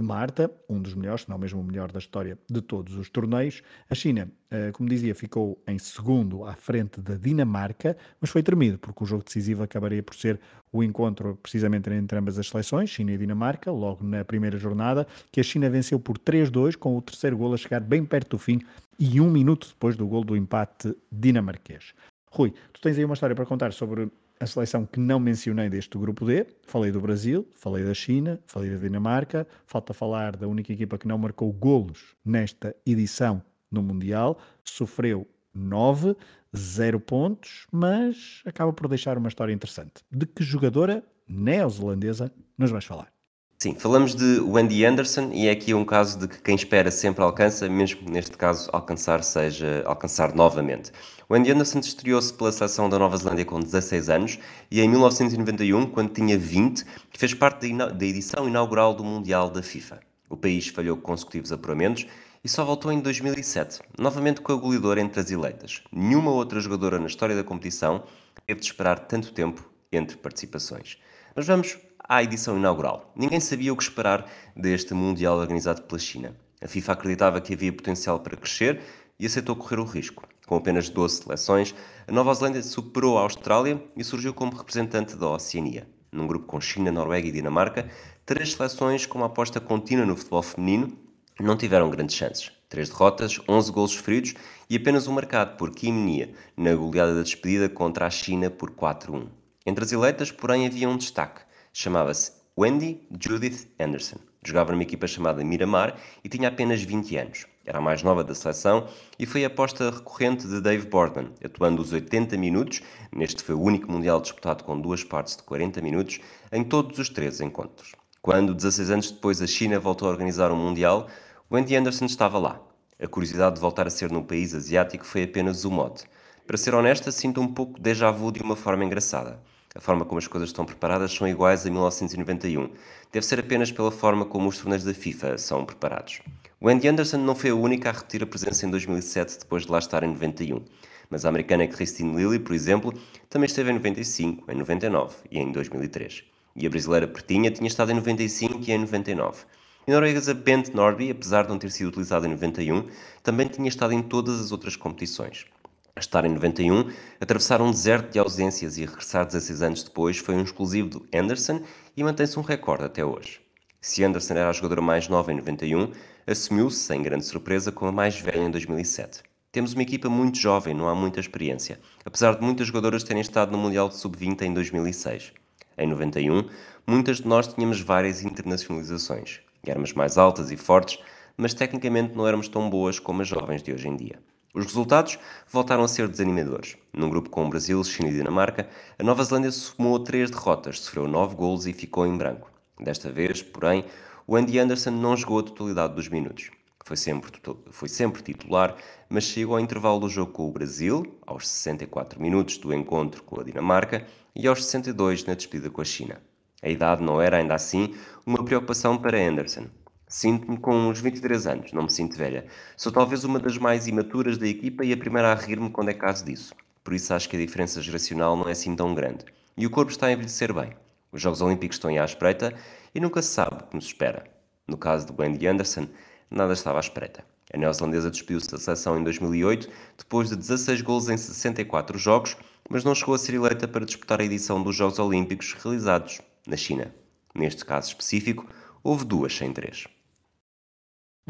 de 0.00 0.06
Marta, 0.06 0.50
um 0.68 0.80
dos 0.80 0.94
melhores, 0.94 1.22
se 1.22 1.28
não 1.28 1.38
mesmo 1.38 1.60
o 1.60 1.64
melhor 1.64 1.92
da 1.92 1.98
história 1.98 2.38
de 2.48 2.60
todos 2.62 2.96
os 2.96 3.10
torneios. 3.10 3.62
A 3.88 3.94
China, 3.94 4.30
eh, 4.50 4.70
como 4.72 4.88
dizia, 4.88 5.14
ficou 5.14 5.62
em 5.66 5.78
segundo 5.78 6.44
à 6.44 6.54
frente 6.54 7.00
da 7.00 7.16
Dinamarca, 7.16 7.96
mas 8.20 8.30
foi 8.30 8.42
tremido, 8.42 8.78
porque 8.78 9.04
o 9.04 9.06
jogo 9.06 9.22
decisivo 9.22 9.62
acabaria 9.62 10.02
por 10.02 10.14
ser 10.14 10.40
o 10.72 10.82
encontro 10.82 11.38
precisamente 11.42 11.90
entre 11.90 12.18
ambas 12.18 12.38
as 12.38 12.48
seleções, 12.48 12.88
China 12.88 13.12
e 13.12 13.18
Dinamarca, 13.18 13.70
logo 13.70 14.02
na 14.02 14.24
primeira 14.24 14.56
jornada, 14.56 15.06
que 15.30 15.40
a 15.40 15.42
China 15.42 15.68
venceu 15.68 16.00
por 16.00 16.16
3-2, 16.18 16.76
com 16.76 16.96
o 16.96 17.02
terceiro 17.02 17.36
gol 17.36 17.52
a 17.52 17.56
chegar 17.56 17.80
bem 17.80 18.04
perto 18.04 18.30
do 18.30 18.38
fim 18.38 18.60
e 18.98 19.20
um 19.20 19.30
minuto 19.30 19.68
depois 19.68 19.96
do 19.96 20.06
gol 20.06 20.24
do 20.24 20.36
empate 20.36 20.96
dinamarquês. 21.12 21.94
Rui, 22.30 22.54
tu 22.72 22.80
tens 22.80 22.96
aí 22.96 23.04
uma 23.04 23.14
história 23.14 23.34
para 23.34 23.44
contar 23.44 23.72
sobre 23.72 24.10
a 24.40 24.46
seleção 24.46 24.86
que 24.86 24.98
não 24.98 25.20
mencionei 25.20 25.68
deste 25.68 25.98
grupo 25.98 26.24
D, 26.24 26.46
falei 26.66 26.90
do 26.90 26.98
Brasil, 26.98 27.46
falei 27.54 27.84
da 27.84 27.92
China, 27.92 28.40
falei 28.46 28.70
da 28.70 28.78
Dinamarca, 28.78 29.46
falta 29.66 29.92
falar 29.92 30.34
da 30.34 30.48
única 30.48 30.72
equipa 30.72 30.96
que 30.96 31.06
não 31.06 31.18
marcou 31.18 31.52
golos 31.52 32.16
nesta 32.24 32.74
edição 32.86 33.42
no 33.70 33.82
Mundial, 33.82 34.38
sofreu 34.64 35.28
9, 35.52 36.16
0 36.56 37.00
pontos, 37.00 37.66
mas 37.70 38.40
acaba 38.46 38.72
por 38.72 38.88
deixar 38.88 39.18
uma 39.18 39.28
história 39.28 39.52
interessante. 39.52 40.02
De 40.10 40.24
que 40.24 40.42
jogadora 40.42 41.04
neozelandesa 41.28 42.32
nos 42.56 42.70
vais 42.70 42.84
falar? 42.84 43.12
Sim, 43.62 43.74
falamos 43.74 44.14
de 44.14 44.40
Wendy 44.40 44.86
Anderson 44.86 45.32
e 45.34 45.46
é 45.46 45.50
aqui 45.50 45.74
um 45.74 45.84
caso 45.84 46.18
de 46.18 46.28
que 46.28 46.40
quem 46.40 46.54
espera 46.54 46.90
sempre 46.90 47.22
alcança, 47.22 47.68
mesmo 47.68 47.98
que 47.98 48.10
neste 48.10 48.34
caso 48.34 48.70
alcançar 48.72 49.22
seja 49.22 49.82
alcançar 49.84 50.34
novamente. 50.34 50.90
Wendy 51.30 51.52
Anderson 51.52 51.80
estreou-se 51.80 52.32
pela 52.32 52.50
seleção 52.52 52.88
da 52.88 52.98
Nova 52.98 53.18
Zelândia 53.18 53.44
com 53.44 53.60
16 53.60 54.08
anos 54.08 54.38
e 54.70 54.80
em 54.80 54.88
1991, 54.88 55.84
quando 55.90 56.08
tinha 56.10 56.38
20, 56.38 56.86
fez 57.10 57.34
parte 57.34 57.70
da 57.70 58.06
edição 58.06 58.48
inaugural 58.48 58.94
do 58.94 59.04
Mundial 59.04 59.50
da 59.50 59.62
FIFA. 59.62 60.00
O 60.30 60.38
país 60.38 60.68
falhou 60.68 60.96
consecutivos 60.96 61.52
apuramentos 61.52 62.06
e 62.42 62.48
só 62.48 62.64
voltou 62.64 62.90
em 62.90 63.00
2007, 63.00 63.80
novamente 63.98 64.40
com 64.40 64.52
a 64.52 64.56
goleadora 64.56 65.02
entre 65.02 65.20
as 65.20 65.30
eleitas. 65.30 65.82
Nenhuma 65.92 66.30
outra 66.30 66.60
jogadora 66.60 66.98
na 66.98 67.08
história 67.08 67.36
da 67.36 67.44
competição 67.44 68.04
teve 68.46 68.60
de 68.60 68.64
esperar 68.64 69.00
tanto 69.00 69.34
tempo 69.34 69.70
entre 69.92 70.16
participações. 70.16 70.96
Mas 71.36 71.46
vamos 71.46 71.76
à 72.10 72.24
edição 72.24 72.58
inaugural. 72.58 73.12
Ninguém 73.14 73.38
sabia 73.38 73.72
o 73.72 73.76
que 73.76 73.84
esperar 73.84 74.28
deste 74.56 74.92
Mundial 74.92 75.38
organizado 75.38 75.82
pela 75.82 76.00
China. 76.00 76.34
A 76.60 76.66
FIFA 76.66 76.94
acreditava 76.94 77.40
que 77.40 77.54
havia 77.54 77.72
potencial 77.72 78.18
para 78.18 78.36
crescer 78.36 78.80
e 79.16 79.26
aceitou 79.26 79.54
correr 79.54 79.78
o 79.78 79.84
risco. 79.84 80.26
Com 80.44 80.56
apenas 80.56 80.88
12 80.88 81.22
seleções, 81.22 81.72
a 82.08 82.10
Nova 82.10 82.34
Zelândia 82.34 82.64
superou 82.64 83.16
a 83.16 83.20
Austrália 83.20 83.80
e 83.96 84.02
surgiu 84.02 84.34
como 84.34 84.56
representante 84.56 85.14
da 85.14 85.28
Oceania. 85.28 85.86
Num 86.10 86.26
grupo 86.26 86.46
com 86.46 86.60
China, 86.60 86.90
Noruega 86.90 87.28
e 87.28 87.30
Dinamarca, 87.30 87.88
três 88.26 88.54
seleções 88.54 89.06
com 89.06 89.18
uma 89.18 89.28
aposta 89.28 89.60
contínua 89.60 90.04
no 90.04 90.16
futebol 90.16 90.42
feminino 90.42 90.92
não 91.38 91.56
tiveram 91.56 91.90
grandes 91.90 92.16
chances. 92.16 92.50
Três 92.68 92.88
derrotas, 92.88 93.40
11 93.48 93.70
golos 93.70 93.94
feridos 93.94 94.34
e 94.68 94.74
apenas 94.74 95.06
um 95.06 95.12
marcado 95.12 95.56
por 95.56 95.70
Kim 95.70 95.92
Nia 95.92 96.34
na 96.56 96.74
goleada 96.74 97.14
da 97.14 97.22
despedida 97.22 97.68
contra 97.68 98.04
a 98.04 98.10
China 98.10 98.50
por 98.50 98.72
4-1. 98.72 99.28
Entre 99.64 99.84
as 99.84 99.92
eleitas, 99.92 100.32
porém, 100.32 100.66
havia 100.66 100.88
um 100.88 100.96
destaque. 100.96 101.42
Chamava-se 101.72 102.32
Wendy 102.58 103.06
Judith 103.20 103.68
Anderson. 103.78 104.18
Jogava 104.44 104.72
numa 104.72 104.82
equipa 104.82 105.06
chamada 105.06 105.44
Miramar 105.44 105.96
e 106.24 106.28
tinha 106.28 106.48
apenas 106.48 106.82
20 106.82 107.16
anos. 107.16 107.46
Era 107.64 107.78
a 107.78 107.80
mais 107.80 108.02
nova 108.02 108.24
da 108.24 108.34
seleção 108.34 108.88
e 109.18 109.24
foi 109.24 109.44
a 109.44 109.46
aposta 109.46 109.90
recorrente 109.90 110.48
de 110.48 110.60
Dave 110.60 110.88
Boardman, 110.88 111.32
atuando 111.44 111.80
os 111.80 111.92
80 111.92 112.36
minutos, 112.36 112.82
neste 113.12 113.44
foi 113.44 113.54
o 113.54 113.60
único 113.60 113.90
Mundial 113.90 114.20
disputado 114.20 114.64
com 114.64 114.80
duas 114.80 115.04
partes 115.04 115.36
de 115.36 115.42
40 115.44 115.80
minutos, 115.80 116.20
em 116.50 116.64
todos 116.64 116.98
os 116.98 117.08
três 117.08 117.40
encontros. 117.40 117.92
Quando, 118.20 118.54
16 118.54 118.90
anos 118.90 119.10
depois, 119.10 119.40
a 119.40 119.46
China 119.46 119.78
voltou 119.78 120.08
a 120.08 120.10
organizar 120.10 120.50
um 120.50 120.56
Mundial, 120.56 121.08
Wendy 121.50 121.76
Anderson 121.76 122.06
estava 122.06 122.38
lá. 122.38 122.60
A 123.00 123.06
curiosidade 123.06 123.54
de 123.54 123.60
voltar 123.60 123.86
a 123.86 123.90
ser 123.90 124.10
num 124.10 124.22
país 124.22 124.54
asiático 124.54 125.06
foi 125.06 125.22
apenas 125.22 125.64
o 125.64 125.70
mote. 125.70 126.04
Para 126.46 126.56
ser 126.56 126.74
honesta, 126.74 127.12
sinto 127.12 127.40
um 127.40 127.48
pouco 127.48 127.80
déjà 127.80 128.10
vu 128.10 128.32
de 128.32 128.42
uma 128.42 128.56
forma 128.56 128.84
engraçada. 128.84 129.40
A 129.72 129.80
forma 129.80 130.04
como 130.04 130.18
as 130.18 130.26
coisas 130.26 130.48
estão 130.48 130.64
preparadas 130.64 131.12
são 131.12 131.28
iguais 131.28 131.64
a 131.64 131.70
1991. 131.70 132.70
Deve 133.12 133.24
ser 133.24 133.38
apenas 133.38 133.70
pela 133.70 133.92
forma 133.92 134.24
como 134.24 134.48
os 134.48 134.58
torneios 134.58 134.82
da 134.82 134.92
FIFA 134.92 135.38
são 135.38 135.64
preparados. 135.64 136.20
Wendy 136.60 136.88
Anderson 136.88 137.18
não 137.18 137.36
foi 137.36 137.50
a 137.50 137.54
única 137.54 137.88
a 137.88 137.92
repetir 137.92 138.20
a 138.20 138.26
presença 138.26 138.66
em 138.66 138.70
2007 138.70 139.38
depois 139.38 139.64
de 139.64 139.70
lá 139.70 139.78
estar 139.78 140.02
em 140.02 140.08
91. 140.08 140.60
Mas 141.08 141.24
a 141.24 141.28
americana 141.28 141.68
Christine 141.68 142.16
Lilly, 142.16 142.40
por 142.40 142.52
exemplo, 142.52 142.92
também 143.28 143.46
esteve 143.46 143.70
em 143.70 143.74
95, 143.74 144.50
em 144.50 144.56
99 144.56 145.14
e 145.30 145.38
em 145.38 145.52
2003. 145.52 146.24
E 146.56 146.66
a 146.66 146.70
brasileira 146.70 147.06
Pertinha 147.06 147.50
tinha 147.52 147.68
estado 147.68 147.92
em 147.92 147.94
95 147.94 148.60
e 148.66 148.72
em 148.72 148.78
99. 148.78 149.44
E 149.86 149.92
a 149.92 149.94
norueguesa 149.94 150.34
Bent 150.34 150.74
Nordby, 150.74 151.10
apesar 151.10 151.44
de 151.44 151.48
não 151.48 151.58
ter 151.58 151.70
sido 151.70 151.88
utilizada 151.88 152.26
em 152.26 152.30
91, 152.30 152.88
também 153.22 153.46
tinha 153.46 153.68
estado 153.68 153.92
em 153.92 154.02
todas 154.02 154.40
as 154.40 154.50
outras 154.50 154.74
competições. 154.74 155.46
A 155.94 156.00
estar 156.00 156.24
em 156.24 156.32
91, 156.32 156.90
atravessar 157.20 157.60
um 157.60 157.70
deserto 157.70 158.12
de 158.12 158.18
ausências 158.18 158.78
e 158.78 158.84
regressar 158.84 159.26
16 159.26 159.62
anos 159.62 159.82
depois 159.82 160.18
foi 160.18 160.34
um 160.34 160.42
exclusivo 160.42 160.88
do 160.88 161.08
Anderson 161.12 161.62
e 161.96 162.04
mantém-se 162.04 162.38
um 162.38 162.42
recorde 162.42 162.84
até 162.84 163.04
hoje. 163.04 163.40
Se 163.80 164.04
Anderson 164.04 164.34
era 164.34 164.48
a 164.48 164.52
jogadora 164.52 164.80
mais 164.80 165.08
nova 165.08 165.32
em 165.32 165.36
91, 165.36 165.90
assumiu-se, 166.26 166.78
sem 166.78 167.02
grande 167.02 167.24
surpresa, 167.24 167.72
como 167.72 167.90
a 167.90 167.92
mais 167.92 168.18
velha 168.20 168.42
em 168.42 168.50
2007. 168.50 169.22
Temos 169.50 169.72
uma 169.72 169.82
equipa 169.82 170.08
muito 170.08 170.38
jovem, 170.38 170.74
não 170.74 170.88
há 170.88 170.94
muita 170.94 171.18
experiência, 171.18 171.80
apesar 172.04 172.36
de 172.36 172.44
muitas 172.44 172.68
jogadoras 172.68 173.02
terem 173.02 173.20
estado 173.20 173.50
no 173.50 173.58
Mundial 173.58 173.88
de 173.88 173.96
Sub-20 173.96 174.42
em 174.42 174.54
2006. 174.54 175.32
Em 175.76 175.88
91, 175.88 176.48
muitas 176.86 177.16
de 177.18 177.26
nós 177.26 177.48
tínhamos 177.48 177.80
várias 177.80 178.22
internacionalizações. 178.22 179.40
Éramos 179.66 179.92
mais 179.92 180.16
altas 180.16 180.50
e 180.50 180.56
fortes, 180.56 181.02
mas 181.36 181.52
tecnicamente 181.52 182.14
não 182.14 182.28
éramos 182.28 182.48
tão 182.48 182.70
boas 182.70 182.98
como 182.98 183.22
as 183.22 183.28
jovens 183.28 183.62
de 183.62 183.72
hoje 183.72 183.88
em 183.88 183.96
dia. 183.96 184.20
Os 184.52 184.64
resultados 184.64 185.18
voltaram 185.48 185.84
a 185.84 185.88
ser 185.88 186.08
desanimadores. 186.08 186.76
Num 186.92 187.08
grupo 187.08 187.30
com 187.30 187.46
o 187.46 187.48
Brasil, 187.48 187.82
China 187.84 188.08
e 188.08 188.12
Dinamarca, 188.12 188.68
a 188.98 189.02
Nova 189.04 189.22
Zelândia 189.22 189.52
somou 189.52 189.98
três 190.00 190.30
derrotas, 190.30 190.80
sofreu 190.80 191.06
nove 191.06 191.36
golos 191.36 191.66
e 191.66 191.72
ficou 191.72 192.04
em 192.06 192.16
branco. 192.16 192.50
Desta 192.80 193.12
vez, 193.12 193.42
porém, 193.42 193.84
o 194.26 194.34
Andy 194.34 194.58
Anderson 194.58 194.90
não 194.90 195.16
jogou 195.16 195.38
a 195.38 195.42
totalidade 195.44 195.94
dos 195.94 196.08
minutos. 196.08 196.50
Foi 196.84 196.96
sempre, 196.96 197.30
foi 197.70 197.88
sempre 197.88 198.22
titular, 198.22 198.74
mas 199.08 199.24
chegou 199.24 199.54
ao 199.54 199.60
intervalo 199.60 200.00
do 200.00 200.08
jogo 200.08 200.32
com 200.32 200.48
o 200.48 200.52
Brasil, 200.52 201.18
aos 201.24 201.46
64 201.46 202.20
minutos 202.20 202.58
do 202.58 202.74
encontro 202.74 203.22
com 203.22 203.38
a 203.38 203.44
Dinamarca 203.44 204.04
e 204.34 204.48
aos 204.48 204.64
62 204.64 205.24
na 205.26 205.34
despedida 205.34 205.70
com 205.70 205.80
a 205.80 205.84
China. 205.84 206.20
A 206.62 206.68
idade 206.68 207.02
não 207.02 207.20
era, 207.20 207.36
ainda 207.36 207.54
assim, 207.54 207.94
uma 208.26 208.44
preocupação 208.44 208.98
para 208.98 209.16
Anderson. 209.16 209.66
Sinto-me 210.12 210.58
com 210.58 210.74
uns 210.74 211.00
23 211.00 211.46
anos, 211.46 211.72
não 211.72 211.84
me 211.84 211.90
sinto 211.92 212.16
velha. 212.16 212.44
Sou 212.76 212.90
talvez 212.90 213.22
uma 213.22 213.38
das 213.38 213.56
mais 213.56 213.86
imaturas 213.86 214.36
da 214.36 214.48
equipa 214.48 214.84
e 214.84 214.92
a 214.92 214.96
primeira 214.96 215.30
a 215.30 215.36
rir-me 215.36 215.70
quando 215.70 215.90
é 215.90 215.94
caso 215.94 216.24
disso. 216.24 216.52
Por 216.82 216.92
isso 216.92 217.14
acho 217.14 217.28
que 217.28 217.36
a 217.36 217.38
diferença 217.38 217.80
geracional 217.80 218.36
não 218.36 218.48
é 218.48 218.50
assim 218.50 218.74
tão 218.74 218.92
grande. 218.92 219.24
E 219.56 219.64
o 219.64 219.70
corpo 219.70 219.92
está 219.92 220.08
a 220.08 220.12
envelhecer 220.12 220.52
bem. 220.52 220.72
Os 221.12 221.22
Jogos 221.22 221.40
Olímpicos 221.40 221.76
estão 221.76 221.90
à 221.90 222.04
espreita 222.04 222.52
e 222.92 222.98
nunca 222.98 223.22
se 223.22 223.28
sabe 223.28 223.62
o 223.62 223.66
que 223.68 223.76
nos 223.76 223.84
espera. 223.84 224.24
No 224.66 224.76
caso 224.76 225.06
de 225.06 225.12
Wendy 225.16 225.46
Anderson, 225.46 225.86
nada 226.28 226.54
estava 226.54 226.78
à 226.78 226.80
espreita. 226.80 227.24
A 227.54 227.56
neozelandesa 227.56 228.10
despediu-se 228.10 228.50
da 228.50 228.58
seleção 228.58 228.98
em 228.98 229.04
2008, 229.04 229.70
depois 229.96 230.28
de 230.28 230.34
16 230.34 230.82
gols 230.82 231.08
em 231.08 231.16
64 231.16 231.96
jogos, 231.96 232.36
mas 232.68 232.82
não 232.82 232.96
chegou 232.96 233.14
a 233.14 233.18
ser 233.18 233.34
eleita 233.34 233.68
para 233.68 233.86
disputar 233.86 234.20
a 234.20 234.24
edição 234.24 234.60
dos 234.60 234.74
Jogos 234.74 234.98
Olímpicos 234.98 235.52
realizados 235.52 236.20
na 236.48 236.56
China. 236.56 236.92
Neste 237.32 237.64
caso 237.64 237.90
específico, 237.90 238.44
houve 238.82 239.04
duas 239.04 239.36
sem 239.36 239.52
três. 239.52 239.86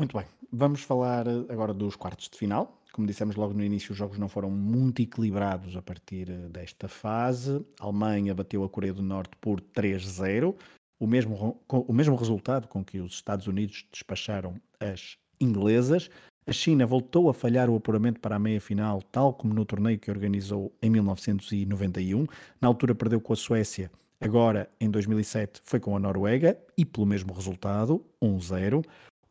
Muito 0.00 0.16
bem, 0.16 0.24
vamos 0.50 0.80
falar 0.80 1.26
eh, 1.26 1.44
agora 1.50 1.74
dos 1.74 1.94
quartos 1.94 2.30
de 2.30 2.38
final. 2.38 2.80
Como 2.90 3.06
dissemos 3.06 3.36
logo 3.36 3.52
no 3.52 3.62
início, 3.62 3.92
os 3.92 3.98
jogos 3.98 4.18
não 4.18 4.30
foram 4.30 4.48
muito 4.48 5.02
equilibrados 5.02 5.76
a 5.76 5.82
partir 5.82 6.30
eh, 6.30 6.48
desta 6.48 6.88
fase. 6.88 7.62
A 7.78 7.84
Alemanha 7.84 8.34
bateu 8.34 8.64
a 8.64 8.68
Coreia 8.70 8.94
do 8.94 9.02
Norte 9.02 9.36
por 9.38 9.60
3-0, 9.60 10.56
o 10.98 11.06
mesmo, 11.06 11.60
o 11.68 11.92
mesmo 11.92 12.16
resultado 12.16 12.66
com 12.66 12.82
que 12.82 12.98
os 12.98 13.12
Estados 13.12 13.46
Unidos 13.46 13.84
despacharam 13.92 14.54
as 14.80 15.18
inglesas. 15.38 16.08
A 16.46 16.52
China 16.52 16.86
voltou 16.86 17.28
a 17.28 17.34
falhar 17.34 17.68
o 17.68 17.76
apuramento 17.76 18.20
para 18.20 18.36
a 18.36 18.38
meia-final, 18.38 19.02
tal 19.02 19.34
como 19.34 19.52
no 19.52 19.66
torneio 19.66 19.98
que 19.98 20.10
organizou 20.10 20.72
em 20.80 20.88
1991. 20.88 22.26
Na 22.58 22.68
altura 22.68 22.94
perdeu 22.94 23.20
com 23.20 23.34
a 23.34 23.36
Suécia, 23.36 23.90
agora 24.18 24.66
em 24.80 24.90
2007 24.90 25.60
foi 25.62 25.78
com 25.78 25.94
a 25.94 26.00
Noruega 26.00 26.58
e 26.74 26.86
pelo 26.86 27.04
mesmo 27.04 27.34
resultado, 27.34 28.02
1-0. 28.22 28.82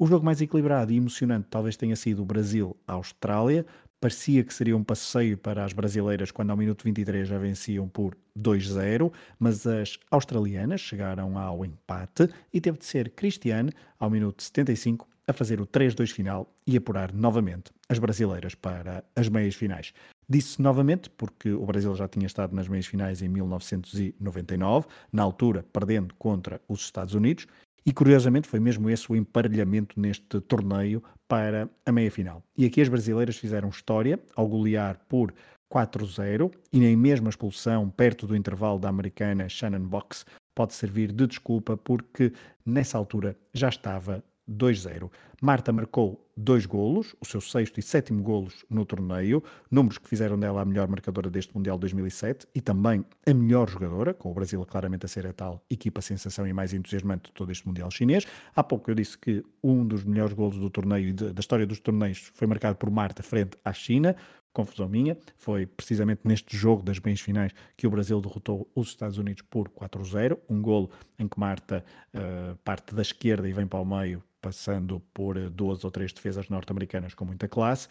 O 0.02 0.08
jogo 0.08 0.24
mais 0.24 0.40
equilibrado 0.40 0.94
e 0.94 0.96
emocionante 0.96 1.48
talvez 1.50 1.76
tenha 1.76 1.94
sido 1.94 2.22
o 2.22 2.26
Brasil-Austrália. 2.26 3.66
Parecia 4.00 4.46
que 4.46 4.54
seria 4.54 4.78
um 4.78 4.82
passeio 4.82 5.38
para 5.38 5.66
as 5.66 5.74
brasileiras 5.74 6.32
quando 6.32 6.52
ao 6.52 6.56
minuto 6.56 6.86
23 6.86 7.28
já 7.28 7.38
venciam 7.38 7.86
por 7.90 8.18
2-0, 8.40 9.12
mas 9.38 9.68
as 9.68 10.00
australianas 10.10 10.80
chegaram 10.80 11.38
ao 11.38 11.66
empate 11.66 12.30
e 12.54 12.62
teve 12.62 12.78
de 12.78 12.86
ser 12.86 13.10
Cristiane, 13.10 13.74
ao 14.00 14.10
minuto 14.10 14.42
75, 14.42 15.06
a 15.28 15.34
fazer 15.34 15.60
o 15.60 15.68
3-2 15.68 16.14
final 16.14 16.50
e 16.66 16.78
apurar 16.78 17.14
novamente 17.14 17.70
as 17.90 18.00
brasileiras 18.00 18.56
para 18.56 19.04
as 19.14 19.28
meias 19.28 19.56
finais. 19.56 19.94
Disse 20.30 20.62
novamente 20.62 21.10
porque 21.10 21.52
o 21.52 21.66
Brasil 21.66 21.94
já 21.94 22.08
tinha 22.08 22.26
estado 22.26 22.56
nas 22.56 22.70
meias 22.70 22.86
finais 22.86 23.22
em 23.22 23.28
1999, 23.28 24.88
na 25.12 25.24
altura 25.24 25.66
perdendo 25.74 26.16
contra 26.16 26.62
os 26.70 26.80
Estados 26.80 27.16
Unidos, 27.16 27.48
e 27.86 27.94
curiosamente 27.94 28.48
foi 28.48 28.60
mesmo 28.60 28.90
esse 28.90 29.12
o 29.12 29.16
emparelhamento 29.16 30.00
neste 30.00 30.40
torneio 30.42 31.04
para 31.28 31.70
a 31.86 31.92
meia-final. 31.92 32.44
E 32.58 32.66
aqui 32.66 32.82
as 32.82 32.90
brasileiras 32.90 33.38
fizeram 33.38 33.70
história 33.70 34.20
ao 34.36 34.48
golear 34.48 35.00
por 35.08 35.34
4-0 35.72 36.52
e 36.74 36.80
nem 36.80 36.96
mesmo 36.96 37.28
a 37.28 37.30
expulsão 37.30 37.90
perto 37.90 38.26
do 38.26 38.36
intervalo 38.36 38.80
da 38.80 38.90
americana 38.90 39.48
Shannon 39.48 39.88
Box 39.88 40.26
pode 40.56 40.74
servir 40.74 41.12
de 41.12 41.28
desculpa 41.28 41.78
porque 41.78 42.34
nessa 42.66 42.98
altura 42.98 43.38
já 43.54 43.70
estava 43.70 44.24
2-0. 44.50 45.12
Marta 45.42 45.72
marcou 45.72 46.26
dois 46.36 46.66
golos, 46.66 47.16
o 47.20 47.26
seu 47.26 47.40
sexto 47.40 47.80
e 47.80 47.84
sétimo 47.84 48.24
golos 48.24 48.66
no 48.70 48.86
torneio, 48.86 49.44
números 49.70 49.98
que 49.98 50.08
fizeram 50.08 50.40
dela 50.40 50.62
a 50.62 50.66
melhor 50.66 50.88
marcadora 50.88 51.30
deste 51.30 51.56
Mundial 51.56 51.78
2007 51.78 52.48
e 52.56 52.62
também 52.62 53.06
a 53.26 53.34
melhor 53.34 53.70
jogadora, 53.70 54.14
com 54.14 54.32
o 54.32 54.34
Brasil 54.34 54.66
claramente 54.66 55.06
a 55.06 55.10
ser 55.10 55.28
a 55.28 55.34
tal 55.34 55.64
equipa 55.70 56.02
sensação 56.02 56.48
e 56.48 56.54
mais 56.54 56.74
entusiasmante 56.74 57.26
de 57.26 57.34
todo 57.34 57.52
este 57.52 57.68
Mundial 57.68 57.92
chinês. 57.92 58.26
Há 58.56 58.64
pouco 58.64 58.90
eu 58.90 58.96
disse 58.96 59.18
que 59.18 59.44
um 59.64 59.86
dos 59.86 60.04
melhores 60.04 60.34
golos 60.34 60.58
do 60.58 60.70
torneio 60.70 61.10
e 61.10 61.14
da 61.14 61.40
história 61.40 61.66
dos 61.66 61.80
torneios 61.80 62.32
foi 62.34 62.48
marcado 62.48 62.78
por 62.78 62.90
Marta 62.90 63.22
frente 63.22 63.58
à 63.64 63.74
China. 63.74 64.16
confusão 64.52 64.90
minha. 64.90 65.18
Foi 65.38 65.66
precisamente 65.66 66.22
neste 66.24 66.58
jogo 66.58 66.84
das 66.84 67.00
bens 67.00 67.22
finais 67.22 67.54
que 67.78 67.86
o 67.88 67.90
Brasil 67.90 68.20
derrotou 68.20 68.70
os 68.76 68.90
Estados 68.90 69.18
Unidos 69.18 69.44
por 69.44 69.70
4-0. 69.70 70.38
Um 70.50 70.62
golo 70.62 70.90
em 71.18 71.28
que 71.28 71.40
Marta 71.40 71.84
uh, 72.14 72.58
parte 72.64 72.96
da 72.96 73.02
esquerda 73.02 73.48
e 73.48 73.54
vem 73.54 73.68
para 73.68 73.80
o 73.80 73.86
meio, 73.86 74.24
passando 74.42 75.00
por 75.14 75.38
uh, 75.38 75.50
duas 75.50 75.84
ou 75.84 75.92
três 75.92 76.12
defesas 76.12 76.50
norte-americanas 76.50 77.14
com 77.14 77.26
muita 77.26 77.48
classe. 77.48 77.88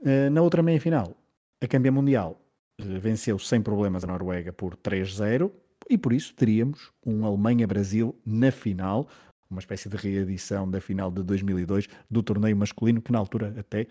Uh, 0.00 0.30
na 0.30 0.42
outra 0.42 0.62
meia 0.62 0.80
final, 0.80 1.16
a 1.62 1.66
campeã 1.66 1.90
mundial 1.90 2.40
venceu 2.78 3.38
sem 3.38 3.60
problemas 3.60 4.04
a 4.04 4.06
Noruega 4.06 4.52
por 4.52 4.76
3-0 4.76 5.50
e 5.90 5.98
por 5.98 6.12
isso 6.12 6.32
teríamos 6.34 6.92
um 7.04 7.26
Alemanha-Brasil 7.26 8.14
na 8.24 8.52
final 8.52 9.08
uma 9.50 9.60
espécie 9.60 9.88
de 9.88 9.96
reedição 9.96 10.70
da 10.70 10.78
final 10.78 11.10
de 11.10 11.22
2002 11.22 11.88
do 12.10 12.22
torneio 12.22 12.54
masculino, 12.54 13.00
que 13.00 13.10
na 13.10 13.18
altura 13.18 13.54
até 13.58 13.86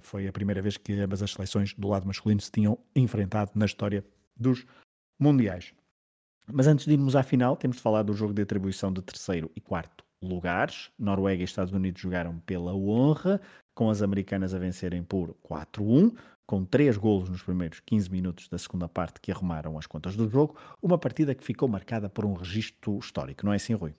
foi 0.00 0.28
a 0.28 0.32
primeira 0.32 0.60
vez 0.60 0.76
que 0.76 0.92
ambas 0.92 1.22
as 1.22 1.32
seleções 1.32 1.72
do 1.72 1.88
lado 1.88 2.06
masculino 2.06 2.38
se 2.38 2.52
tinham 2.52 2.78
enfrentado 2.94 3.50
na 3.54 3.64
história 3.64 4.04
dos 4.36 4.66
mundiais. 5.18 5.72
Mas 6.46 6.66
antes 6.66 6.84
de 6.84 6.92
irmos 6.92 7.16
à 7.16 7.22
final, 7.22 7.56
temos 7.56 7.78
de 7.78 7.82
falar 7.82 8.02
do 8.02 8.12
jogo 8.12 8.34
de 8.34 8.42
atribuição 8.42 8.92
de 8.92 9.00
terceiro 9.00 9.50
e 9.56 9.60
quarto 9.60 10.04
lugares. 10.22 10.90
Noruega 10.98 11.42
e 11.42 11.44
Estados 11.44 11.72
Unidos 11.72 12.00
jogaram 12.00 12.38
pela 12.40 12.74
honra, 12.74 13.40
com 13.74 13.90
as 13.90 14.02
americanas 14.02 14.54
a 14.54 14.58
vencerem 14.58 15.02
por 15.02 15.34
4-1, 15.48 16.14
com 16.46 16.64
três 16.64 16.96
golos 16.96 17.28
nos 17.28 17.42
primeiros 17.42 17.80
15 17.80 18.10
minutos 18.10 18.48
da 18.48 18.58
segunda 18.58 18.88
parte 18.88 19.20
que 19.20 19.30
arrumaram 19.30 19.78
as 19.78 19.86
contas 19.86 20.16
do 20.16 20.28
jogo. 20.28 20.56
Uma 20.82 20.98
partida 20.98 21.34
que 21.34 21.44
ficou 21.44 21.68
marcada 21.68 22.08
por 22.08 22.24
um 22.24 22.34
registro 22.34 22.98
histórico, 22.98 23.46
não 23.46 23.52
é 23.52 23.56
assim, 23.56 23.74
Rui? 23.74 23.94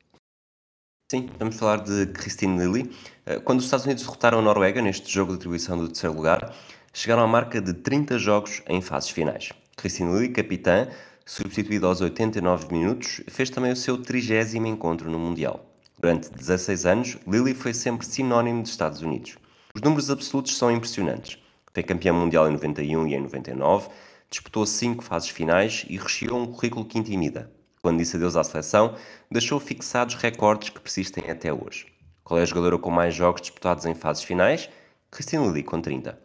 Sim, 1.10 1.29
vamos 1.38 1.57
falar 1.57 1.77
de 1.77 2.07
Christine 2.07 2.57
Lilly. 2.57 2.89
Eh, 3.25 3.39
quando 3.39 3.60
os 3.60 3.65
Estados 3.65 3.86
Unidos 3.86 4.03
derrotaram 4.03 4.39
a 4.39 4.41
Noruega 4.41 4.81
neste 4.81 5.12
jogo 5.12 5.31
de 5.31 5.38
atribuição 5.39 5.77
do 5.77 5.88
terceiro 5.88 6.15
lugar, 6.15 6.53
chegaram 6.93 7.23
à 7.23 7.27
marca 7.27 7.62
de 7.62 7.73
30 7.73 8.17
jogos 8.17 8.62
em 8.67 8.81
fases 8.81 9.10
finais. 9.10 9.51
Christine 9.75 10.13
Lilly, 10.13 10.29
capitã, 10.29 10.88
substituída 11.25 11.88
aos 11.88 12.01
89 12.01 12.71
minutos, 12.71 13.21
fez 13.27 13.49
também 13.49 13.71
o 13.71 13.75
seu 13.75 14.01
trigésimo 14.01 14.67
encontro 14.67 15.10
no 15.10 15.19
Mundial. 15.19 15.70
Durante 16.02 16.32
16 16.32 16.86
anos, 16.88 17.18
Lilly 17.28 17.54
foi 17.54 17.76
sempre 17.76 18.08
sinónimo 18.08 18.64
dos 18.64 18.72
Estados 18.72 19.04
Unidos. 19.04 19.38
Os 19.76 19.84
números 19.84 20.10
absolutos 20.10 20.58
são 20.58 20.72
impressionantes. 20.72 21.38
Foi 21.72 21.84
campeã 21.84 22.12
mundial 22.12 22.50
em 22.50 22.54
91 22.54 23.06
e 23.06 23.14
em 23.14 23.22
99, 23.22 23.88
disputou 24.28 24.66
cinco 24.66 25.04
fases 25.04 25.30
finais 25.30 25.86
e 25.88 25.98
recheou 25.98 26.40
um 26.40 26.48
currículo 26.48 26.86
que 26.86 26.98
intimida. 26.98 27.52
Quando 27.84 28.00
disse 28.00 28.16
adeus 28.16 28.36
à 28.36 28.44
seleção, 28.44 28.96
deixou 29.30 29.60
fixados 29.60 30.16
recordes 30.16 30.70
que 30.70 30.80
persistem 30.80 31.30
até 31.30 31.54
hoje. 31.54 31.86
Qual 32.24 32.40
é 32.40 32.42
a 32.42 32.46
jogadora 32.46 32.80
com 32.80 32.90
mais 32.90 33.14
jogos 33.14 33.42
disputados 33.42 33.86
em 33.86 33.94
fases 33.94 34.24
finais? 34.24 34.72
Christine 35.12 35.46
Lilly, 35.46 35.62
com 35.62 35.80
30. 35.80 36.20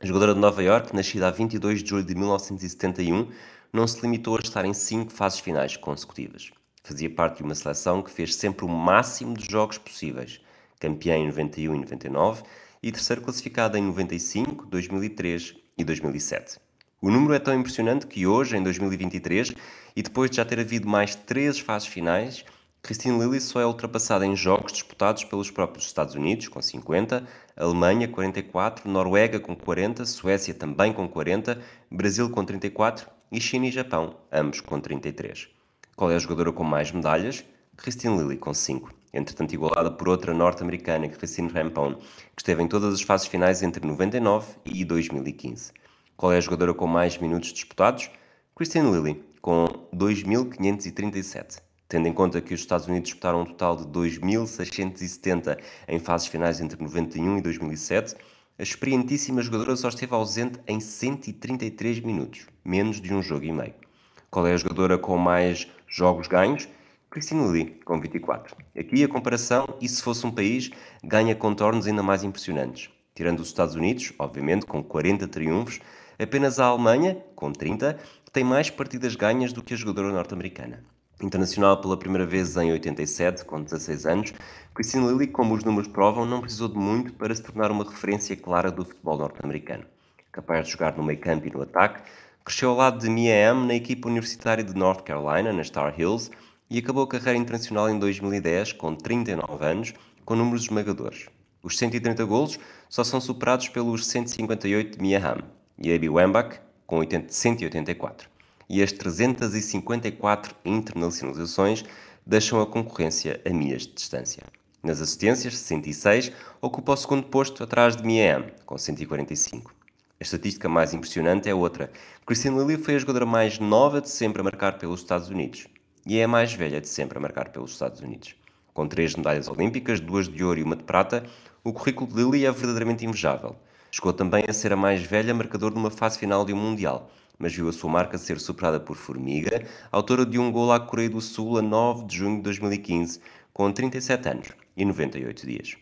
A 0.00 0.06
jogadora 0.06 0.32
de 0.32 0.40
Nova 0.40 0.62
York, 0.62 0.96
nascida 0.96 1.28
a 1.28 1.30
22 1.30 1.82
de 1.82 1.90
julho 1.90 2.04
de 2.04 2.14
1971, 2.14 3.28
não 3.70 3.86
se 3.86 4.00
limitou 4.00 4.38
a 4.38 4.40
estar 4.40 4.64
em 4.64 4.72
cinco 4.72 5.12
fases 5.12 5.40
finais 5.40 5.76
consecutivas. 5.76 6.50
Fazia 6.82 7.10
parte 7.10 7.38
de 7.38 7.42
uma 7.42 7.54
seleção 7.54 8.02
que 8.02 8.10
fez 8.10 8.34
sempre 8.34 8.64
o 8.64 8.68
máximo 8.68 9.34
de 9.34 9.50
jogos 9.50 9.78
possíveis, 9.78 10.40
campeã 10.78 11.16
em 11.16 11.26
91 11.26 11.74
e 11.74 11.78
99 11.78 12.42
e 12.82 12.90
terceiro 12.90 13.22
classificada 13.22 13.78
em 13.78 13.82
95, 13.82 14.66
2003 14.66 15.54
e 15.76 15.84
2007. 15.84 16.58
O 17.02 17.10
número 17.10 17.34
é 17.34 17.38
tão 17.38 17.54
impressionante 17.54 18.06
que 18.06 18.26
hoje, 18.26 18.56
em 18.56 18.62
2023, 18.62 19.52
e 19.94 20.02
depois 20.02 20.30
de 20.30 20.36
já 20.36 20.44
ter 20.44 20.58
havido 20.58 20.88
mais 20.88 21.14
três 21.14 21.58
fases 21.58 21.88
finais, 21.88 22.44
Christine 22.82 23.18
Lilly 23.18 23.40
só 23.40 23.60
é 23.60 23.66
ultrapassada 23.66 24.26
em 24.26 24.34
jogos 24.34 24.72
disputados 24.72 25.24
pelos 25.24 25.50
próprios 25.50 25.86
Estados 25.86 26.14
Unidos, 26.14 26.48
com 26.48 26.60
50, 26.60 27.26
Alemanha, 27.56 28.08
44, 28.08 28.90
Noruega, 28.90 29.38
com 29.38 29.54
40, 29.54 30.06
Suécia, 30.06 30.54
também 30.54 30.92
com 30.92 31.06
40, 31.06 31.60
Brasil, 31.90 32.30
com 32.30 32.44
34 32.44 33.08
e 33.30 33.40
China 33.40 33.66
e 33.66 33.70
Japão, 33.70 34.16
ambos 34.32 34.60
com 34.60 34.80
33. 34.80 35.59
Qual 36.00 36.10
é 36.10 36.16
a 36.16 36.18
jogadora 36.18 36.50
com 36.50 36.64
mais 36.64 36.90
medalhas? 36.90 37.44
Christine 37.76 38.16
Lilly, 38.16 38.38
com 38.38 38.54
5. 38.54 38.90
Entretanto, 39.12 39.52
igualada 39.52 39.90
por 39.90 40.08
outra 40.08 40.32
norte-americana, 40.32 41.06
Christine 41.10 41.52
Rampone, 41.52 41.96
que 42.34 42.40
esteve 42.40 42.62
em 42.62 42.66
todas 42.66 42.94
as 42.94 43.02
fases 43.02 43.26
finais 43.26 43.62
entre 43.62 43.86
99 43.86 44.46
e 44.64 44.82
2015. 44.82 45.72
Qual 46.16 46.32
é 46.32 46.38
a 46.38 46.40
jogadora 46.40 46.72
com 46.72 46.86
mais 46.86 47.18
minutos 47.18 47.52
disputados? 47.52 48.10
Christine 48.56 48.90
Lilly, 48.90 49.22
com 49.42 49.66
2.537. 49.94 51.60
Tendo 51.86 52.08
em 52.08 52.14
conta 52.14 52.40
que 52.40 52.54
os 52.54 52.60
Estados 52.60 52.86
Unidos 52.86 53.10
disputaram 53.10 53.42
um 53.42 53.44
total 53.44 53.76
de 53.76 53.84
2.670 53.84 55.58
em 55.86 55.98
fases 55.98 56.28
finais 56.28 56.62
entre 56.62 56.82
91 56.82 57.36
e 57.36 57.42
2007, 57.42 58.14
a 58.58 58.62
experientíssima 58.62 59.42
jogadora 59.42 59.76
só 59.76 59.90
esteve 59.90 60.14
ausente 60.14 60.60
em 60.66 60.80
133 60.80 62.00
minutos, 62.00 62.46
menos 62.64 63.02
de 63.02 63.12
um 63.12 63.20
jogo 63.20 63.44
e 63.44 63.52
meio. 63.52 63.89
Qual 64.30 64.46
é 64.46 64.54
a 64.54 64.56
jogadora 64.56 64.96
com 64.96 65.16
mais 65.18 65.66
jogos 65.86 66.28
ganhos? 66.28 66.68
Christine 67.10 67.46
Lilly, 67.50 67.80
com 67.84 68.00
24. 68.00 68.56
Aqui 68.78 69.02
a 69.02 69.08
comparação, 69.08 69.66
e 69.80 69.88
se 69.88 70.02
fosse 70.02 70.24
um 70.26 70.30
país, 70.30 70.70
ganha 71.02 71.34
contornos 71.34 71.86
ainda 71.86 72.02
mais 72.02 72.22
impressionantes. 72.22 72.90
Tirando 73.14 73.40
os 73.40 73.48
Estados 73.48 73.74
Unidos, 73.74 74.12
obviamente, 74.18 74.64
com 74.64 74.82
40 74.82 75.26
triunfos, 75.26 75.80
Apenas 76.20 76.60
a 76.60 76.66
Alemanha, 76.66 77.16
com 77.34 77.50
30, 77.50 77.98
tem 78.30 78.44
mais 78.44 78.68
partidas 78.68 79.16
ganhas 79.16 79.54
do 79.54 79.62
que 79.62 79.72
a 79.72 79.76
jogadora 79.76 80.12
norte-americana. 80.12 80.84
Internacional 81.18 81.80
pela 81.80 81.96
primeira 81.96 82.26
vez 82.26 82.58
em 82.58 82.70
87, 82.70 83.42
com 83.46 83.62
16 83.62 84.04
anos, 84.04 84.34
Christine 84.74 85.06
Lilly, 85.06 85.28
como 85.28 85.54
os 85.54 85.64
números 85.64 85.88
provam, 85.88 86.26
não 86.26 86.42
precisou 86.42 86.68
de 86.68 86.76
muito 86.76 87.14
para 87.14 87.34
se 87.34 87.42
tornar 87.42 87.70
uma 87.70 87.84
referência 87.84 88.36
clara 88.36 88.70
do 88.70 88.84
futebol 88.84 89.16
norte-americano. 89.16 89.86
Capaz 90.30 90.66
de 90.66 90.72
jogar 90.72 90.94
no 90.94 91.02
meio 91.02 91.18
campo 91.18 91.48
e 91.48 91.50
no 91.50 91.62
ataque, 91.62 92.02
cresceu 92.44 92.70
ao 92.70 92.76
lado 92.76 92.98
de 92.98 93.08
Mia 93.08 93.34
M 93.34 93.66
na 93.66 93.74
equipa 93.74 94.08
universitária 94.08 94.64
de 94.64 94.74
North 94.74 95.02
Carolina, 95.02 95.52
na 95.52 95.62
Star 95.62 95.98
Hills, 95.98 96.30
e 96.68 96.78
acabou 96.78 97.04
a 97.04 97.08
carreira 97.08 97.38
internacional 97.38 97.90
em 97.90 97.98
2010, 97.98 98.72
com 98.74 98.94
39 98.94 99.64
anos, 99.64 99.92
com 100.24 100.36
números 100.36 100.62
esmagadores. 100.62 101.26
Os 101.62 101.76
130 101.76 102.24
golos 102.24 102.58
só 102.88 103.04
são 103.04 103.20
superados 103.20 103.68
pelos 103.68 104.06
158 104.06 104.96
de 104.96 105.02
Mia 105.02 105.18
Hamm 105.18 105.42
e 105.78 105.92
Abby 105.92 106.08
Wambach 106.08 106.60
com 106.86 106.98
80, 106.98 107.32
184. 107.32 108.28
E 108.68 108.82
as 108.82 108.92
354 108.92 110.54
internacionalizações 110.64 111.84
deixam 112.24 112.60
a 112.60 112.66
concorrência 112.66 113.40
a 113.44 113.50
milhas 113.50 113.82
de 113.82 113.94
distância. 113.94 114.42
Nas 114.82 115.00
assistências, 115.00 115.58
66, 115.58 116.32
ocupa 116.60 116.92
o 116.92 116.96
segundo 116.96 117.24
posto 117.24 117.62
atrás 117.62 117.96
de 117.96 118.02
Mia 118.02 118.54
com 118.64 118.78
145. 118.78 119.79
A 120.20 120.22
estatística 120.22 120.68
mais 120.68 120.92
impressionante 120.92 121.48
é 121.48 121.54
outra. 121.54 121.90
Christine 122.26 122.58
Lilly 122.58 122.76
foi 122.76 122.94
a 122.94 122.98
jogadora 122.98 123.24
mais 123.24 123.58
nova 123.58 124.02
de 124.02 124.10
sempre 124.10 124.42
a 124.42 124.44
marcar 124.44 124.76
pelos 124.76 125.00
Estados 125.00 125.30
Unidos 125.30 125.66
e 126.06 126.18
é 126.18 126.24
a 126.24 126.28
mais 126.28 126.52
velha 126.52 126.78
de 126.78 126.88
sempre 126.88 127.16
a 127.16 127.20
marcar 127.22 127.48
pelos 127.48 127.72
Estados 127.72 128.02
Unidos. 128.02 128.36
Com 128.74 128.86
três 128.86 129.14
medalhas 129.14 129.48
olímpicas, 129.48 129.98
duas 129.98 130.28
de 130.28 130.44
ouro 130.44 130.60
e 130.60 130.62
uma 130.62 130.76
de 130.76 130.84
prata, 130.84 131.24
o 131.64 131.72
currículo 131.72 132.06
de 132.06 132.16
Lilly 132.16 132.44
é 132.44 132.52
verdadeiramente 132.52 133.06
invejável. 133.06 133.56
Chegou 133.90 134.12
também 134.12 134.44
a 134.46 134.52
ser 134.52 134.74
a 134.74 134.76
mais 134.76 135.02
velha 135.02 135.32
marcador 135.32 135.72
numa 135.72 135.90
fase 135.90 136.18
final 136.18 136.44
de 136.44 136.52
um 136.52 136.56
Mundial, 136.56 137.10
mas 137.38 137.54
viu 137.54 137.66
a 137.70 137.72
sua 137.72 137.90
marca 137.90 138.18
ser 138.18 138.38
superada 138.38 138.78
por 138.78 138.96
Formiga, 138.96 139.66
autora 139.90 140.26
de 140.26 140.38
um 140.38 140.52
gol 140.52 140.70
à 140.70 140.78
Coreia 140.78 141.08
do 141.08 141.22
Sul 141.22 141.56
a 141.56 141.62
9 141.62 142.04
de 142.04 142.18
junho 142.18 142.36
de 142.36 142.42
2015, 142.42 143.22
com 143.54 143.72
37 143.72 144.28
anos 144.28 144.48
e 144.76 144.84
98 144.84 145.46
dias. 145.46 145.78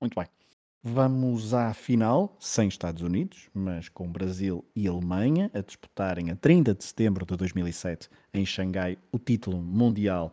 Muito 0.00 0.18
bem. 0.18 0.43
Vamos 0.86 1.54
à 1.54 1.72
final, 1.72 2.36
sem 2.38 2.68
Estados 2.68 3.00
Unidos, 3.00 3.48
mas 3.54 3.88
com 3.88 4.06
Brasil 4.06 4.62
e 4.76 4.86
Alemanha 4.86 5.50
a 5.54 5.62
disputarem 5.62 6.30
a 6.30 6.36
30 6.36 6.74
de 6.74 6.84
setembro 6.84 7.24
de 7.24 7.34
2007 7.38 8.10
em 8.34 8.44
Xangai 8.44 8.98
o 9.10 9.18
título 9.18 9.62
mundial 9.62 10.30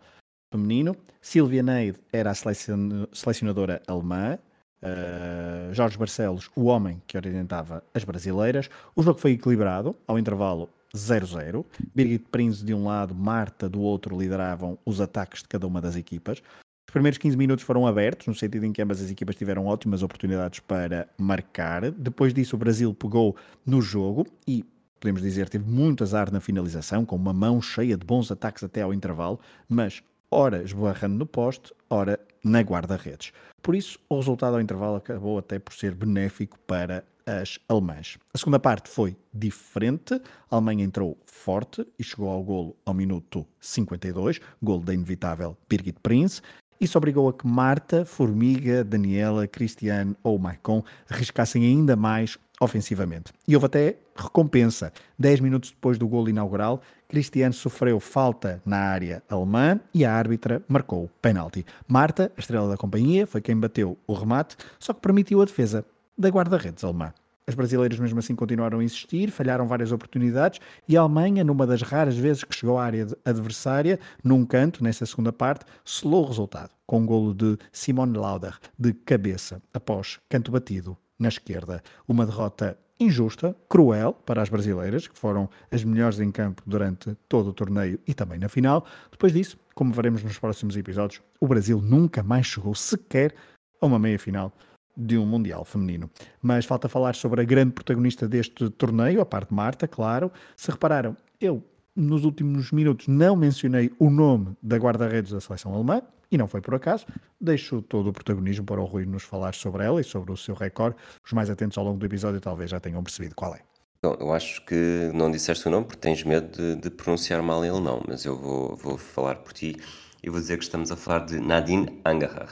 feminino. 0.54 0.94
Silvia 1.22 1.64
Neide 1.64 2.00
era 2.12 2.32
a 2.32 2.34
selecionadora 2.34 3.82
alemã, 3.88 4.38
Uh, 4.84 5.72
Jorge 5.76 5.96
Barcelos, 5.96 6.50
o 6.56 6.64
homem 6.64 7.00
que 7.06 7.16
orientava 7.16 7.84
as 7.94 8.04
brasileiras. 8.04 8.68
O 8.96 9.04
jogo 9.04 9.20
foi 9.20 9.34
equilibrado, 9.34 9.96
ao 10.08 10.18
intervalo 10.18 10.68
0-0. 10.92 11.64
Birgit 11.94 12.26
Prinz 12.32 12.64
de 12.64 12.74
um 12.74 12.86
lado, 12.86 13.14
Marta 13.14 13.70
do 13.70 13.80
outro 13.80 14.18
lideravam 14.18 14.80
os 14.84 15.00
ataques 15.00 15.44
de 15.44 15.50
cada 15.50 15.68
uma 15.68 15.80
das 15.80 15.96
equipas. 15.96 16.42
Os 16.92 16.94
primeiros 16.94 17.18
15 17.20 17.38
minutos 17.38 17.64
foram 17.64 17.88
abertos, 17.88 18.28
no 18.28 18.36
sentido 18.36 18.66
em 18.66 18.74
que 18.74 18.82
ambas 18.82 19.02
as 19.02 19.10
equipas 19.10 19.38
tiveram 19.38 19.66
ótimas 19.66 20.04
oportunidades 20.04 20.60
para 20.60 21.08
marcar. 21.18 21.90
Depois 21.90 22.34
disso, 22.34 22.58
o 22.58 22.60
Brasil 22.60 22.94
pegou 22.94 23.34
no 23.66 23.82
jogo 23.82 24.28
e, 24.46 24.66
podemos 25.00 25.22
dizer, 25.22 25.48
teve 25.48 25.64
muito 25.64 26.04
azar 26.04 26.30
na 26.34 26.42
finalização, 26.42 27.06
com 27.06 27.16
uma 27.16 27.32
mão 27.32 27.62
cheia 27.62 27.96
de 27.96 28.06
bons 28.06 28.30
ataques 28.30 28.62
até 28.66 28.82
ao 28.82 28.94
intervalo, 28.94 29.40
mas 29.70 30.04
ora 30.30 30.64
esbarrando 30.64 31.16
no 31.16 31.26
poste, 31.26 31.74
ora 31.90 32.20
na 32.44 32.60
guarda-redes. 32.60 33.32
Por 33.62 33.74
isso, 33.74 33.98
o 34.10 34.18
resultado 34.18 34.56
ao 34.56 34.62
intervalo 34.62 34.98
acabou 34.98 35.38
até 35.38 35.60
por 35.60 35.74
ser 35.74 35.96
benéfico 35.96 36.60
para 36.68 37.06
as 37.26 37.58
alemãs. 37.70 38.18
A 38.34 38.38
segunda 38.38 38.60
parte 38.60 38.90
foi 38.90 39.16
diferente. 39.34 40.16
A 40.16 40.56
Alemanha 40.56 40.84
entrou 40.84 41.18
forte 41.26 41.88
e 41.98 42.04
chegou 42.04 42.30
ao 42.30 42.44
golo 42.44 42.76
ao 42.86 42.94
minuto 42.94 43.48
52, 43.62 44.42
golo 44.62 44.84
da 44.84 44.94
inevitável 44.94 45.58
Birgit 45.70 45.98
Prinz. 46.02 46.42
Isso 46.82 46.98
obrigou 46.98 47.30
a 47.30 47.34
que 47.34 47.46
Marta, 47.46 48.04
Formiga, 48.04 48.84
Daniela, 48.84 49.46
Cristiano 49.46 50.16
ou 50.24 50.40
Maicon 50.40 50.84
arriscassem 51.08 51.64
ainda 51.64 51.96
mais 51.96 52.40
ofensivamente. 52.60 53.32
E 53.48 53.56
houve 53.56 53.68
até 53.68 53.98
recompensa. 54.16 54.92
10 55.20 55.42
minutos 55.42 55.70
depois 55.70 56.00
do 56.00 56.08
golo 56.08 56.28
inaugural, 56.28 56.82
Cristiano 57.08 57.54
sofreu 57.54 58.00
falta 58.00 58.60
na 58.66 58.78
área 58.78 59.22
alemã 59.30 59.80
e 59.94 60.04
a 60.04 60.12
árbitra 60.12 60.64
marcou 60.68 61.08
penalti. 61.22 61.64
Marta, 61.88 62.32
a 62.36 62.40
estrela 62.40 62.68
da 62.68 62.78
companhia, 62.78 63.28
foi 63.28 63.42
quem 63.42 63.56
bateu 63.56 63.96
o 64.08 64.14
remate, 64.14 64.58
só 64.80 64.92
que 64.92 65.02
permitiu 65.02 65.40
a 65.40 65.46
defesa 65.46 65.86
da 66.18 66.30
guarda-redes 66.30 66.84
alemã. 66.84 67.14
As 67.48 67.56
brasileiras 67.56 68.00
mesmo 68.00 68.20
assim 68.20 68.36
continuaram 68.36 68.80
a 68.80 68.84
insistir, 68.84 69.32
falharam 69.32 69.68
várias 69.68 69.92
oportunidades 69.92 70.60
e 70.88 70.96
a 70.96 71.02
Alemanha, 71.02 71.44
numa 71.44 71.66
das 71.66 71.82
raras 71.82 72.16
vezes 72.16 72.44
que 72.44 72.56
chegou 72.56 72.78
à 72.78 72.86
área 72.86 73.08
adversária, 73.26 74.00
num 74.24 74.46
canto, 74.46 74.84
nessa 74.84 75.06
segunda 75.06 75.34
parte, 75.34 75.66
selou 75.84 76.24
o 76.24 76.28
resultado, 76.28 76.70
com 76.86 77.00
um 77.00 77.06
golo 77.06 77.34
de 77.34 77.58
Simone 77.72 78.18
Lauder, 78.18 78.58
de 78.78 78.94
cabeça, 78.94 79.62
após 79.74 80.20
canto 80.30 80.52
batido 80.52 80.98
na 81.18 81.30
esquerda. 81.30 81.82
Uma 82.08 82.26
derrota 82.26 82.78
injusta, 83.00 83.56
cruel 83.68 84.14
para 84.14 84.42
as 84.42 84.50
brasileiras, 84.50 85.08
que 85.08 85.18
foram 85.18 85.50
as 85.72 85.84
melhores 85.84 86.20
em 86.20 86.32
campo 86.32 86.62
durante 86.66 87.16
todo 87.28 87.50
o 87.50 87.54
torneio 87.54 88.00
e 88.08 88.14
também 88.14 88.38
na 88.38 88.48
final. 88.48 88.86
Depois 89.10 89.34
disso, 89.34 89.58
como 89.74 89.92
veremos 89.92 90.24
nos 90.24 90.38
próximos 90.38 90.78
episódios, 90.78 91.22
o 91.40 91.48
Brasil 91.48 91.82
nunca 91.82 92.22
mais 92.22 92.46
chegou 92.46 92.76
sequer 92.76 93.34
a 93.82 93.86
uma 93.86 93.98
meia-final 93.98 94.54
de 94.96 95.18
um 95.18 95.26
Mundial 95.26 95.66
feminino. 95.66 96.10
Mas 96.42 96.66
falta 96.66 96.90
falar 96.90 97.16
sobre 97.16 97.42
a 97.42 97.44
grande 97.44 97.72
protagonista 97.72 98.28
deste 98.28 98.70
torneio, 98.72 99.22
a 99.22 99.26
parte 99.26 99.54
Marta, 99.54 99.88
claro. 99.88 100.32
Se 100.56 100.70
repararam, 100.72 101.16
eu 101.40 101.64
nos 101.96 102.24
últimos 102.24 102.72
minutos 102.72 103.08
não 103.08 103.36
mencionei 103.36 103.92
o 104.00 104.10
nome 104.10 104.56
da 104.62 104.78
guarda-redes 104.78 105.32
da 105.32 105.42
seleção 105.42 105.74
alemã, 105.74 106.02
e 106.32 106.38
não 106.38 106.48
foi 106.48 106.62
por 106.62 106.74
acaso. 106.74 107.06
Deixo 107.40 107.82
todo 107.82 108.10
o 108.10 108.14
protagonismo 108.14 108.66
para 108.66 108.80
o 108.80 108.86
Rui 108.86 109.06
nos 109.06 109.24
falar 109.24 109.54
sobre 109.54 109.84
ela 109.84 110.00
e 110.00 110.04
sobre 110.04 110.32
o 110.32 110.38
seu 110.38 110.56
recorde. 110.56 110.96
Os 111.26 111.34
mais 111.34 111.50
atentos 111.50 111.78
ao 111.78 111.84
longo 111.84 111.98
do 111.98 112.06
episódio 112.06 112.40
talvez 112.40 112.70
já 112.70 112.80
tenham 112.80 113.04
percebido 113.04 113.36
qual 113.36 113.54
é. 113.54 113.60
Então, 113.98 114.18
eu 114.20 114.34
acho 114.34 114.66
que 114.66 115.12
não 115.14 115.30
disseste 115.30 115.68
o 115.68 115.72
nome 115.72 115.86
porque 115.86 116.00
tens 116.00 116.24
medo 116.24 116.50
de, 116.58 116.82
de 116.82 116.90
pronunciar 116.90 117.44
mal 117.44 117.64
ele 117.64 117.80
não, 117.80 118.02
mas 118.08 118.26
eu 118.26 118.36
vou, 118.36 118.76
vou 118.76 118.98
falar 118.98 119.36
por 119.36 119.54
ti 119.54 119.76
e 120.24 120.30
vou 120.30 120.40
dizer 120.40 120.58
que 120.58 120.64
estamos 120.64 120.92
a 120.92 120.96
falar 120.96 121.26
de 121.26 121.40
Nadine 121.40 122.00
Angerer. 122.06 122.50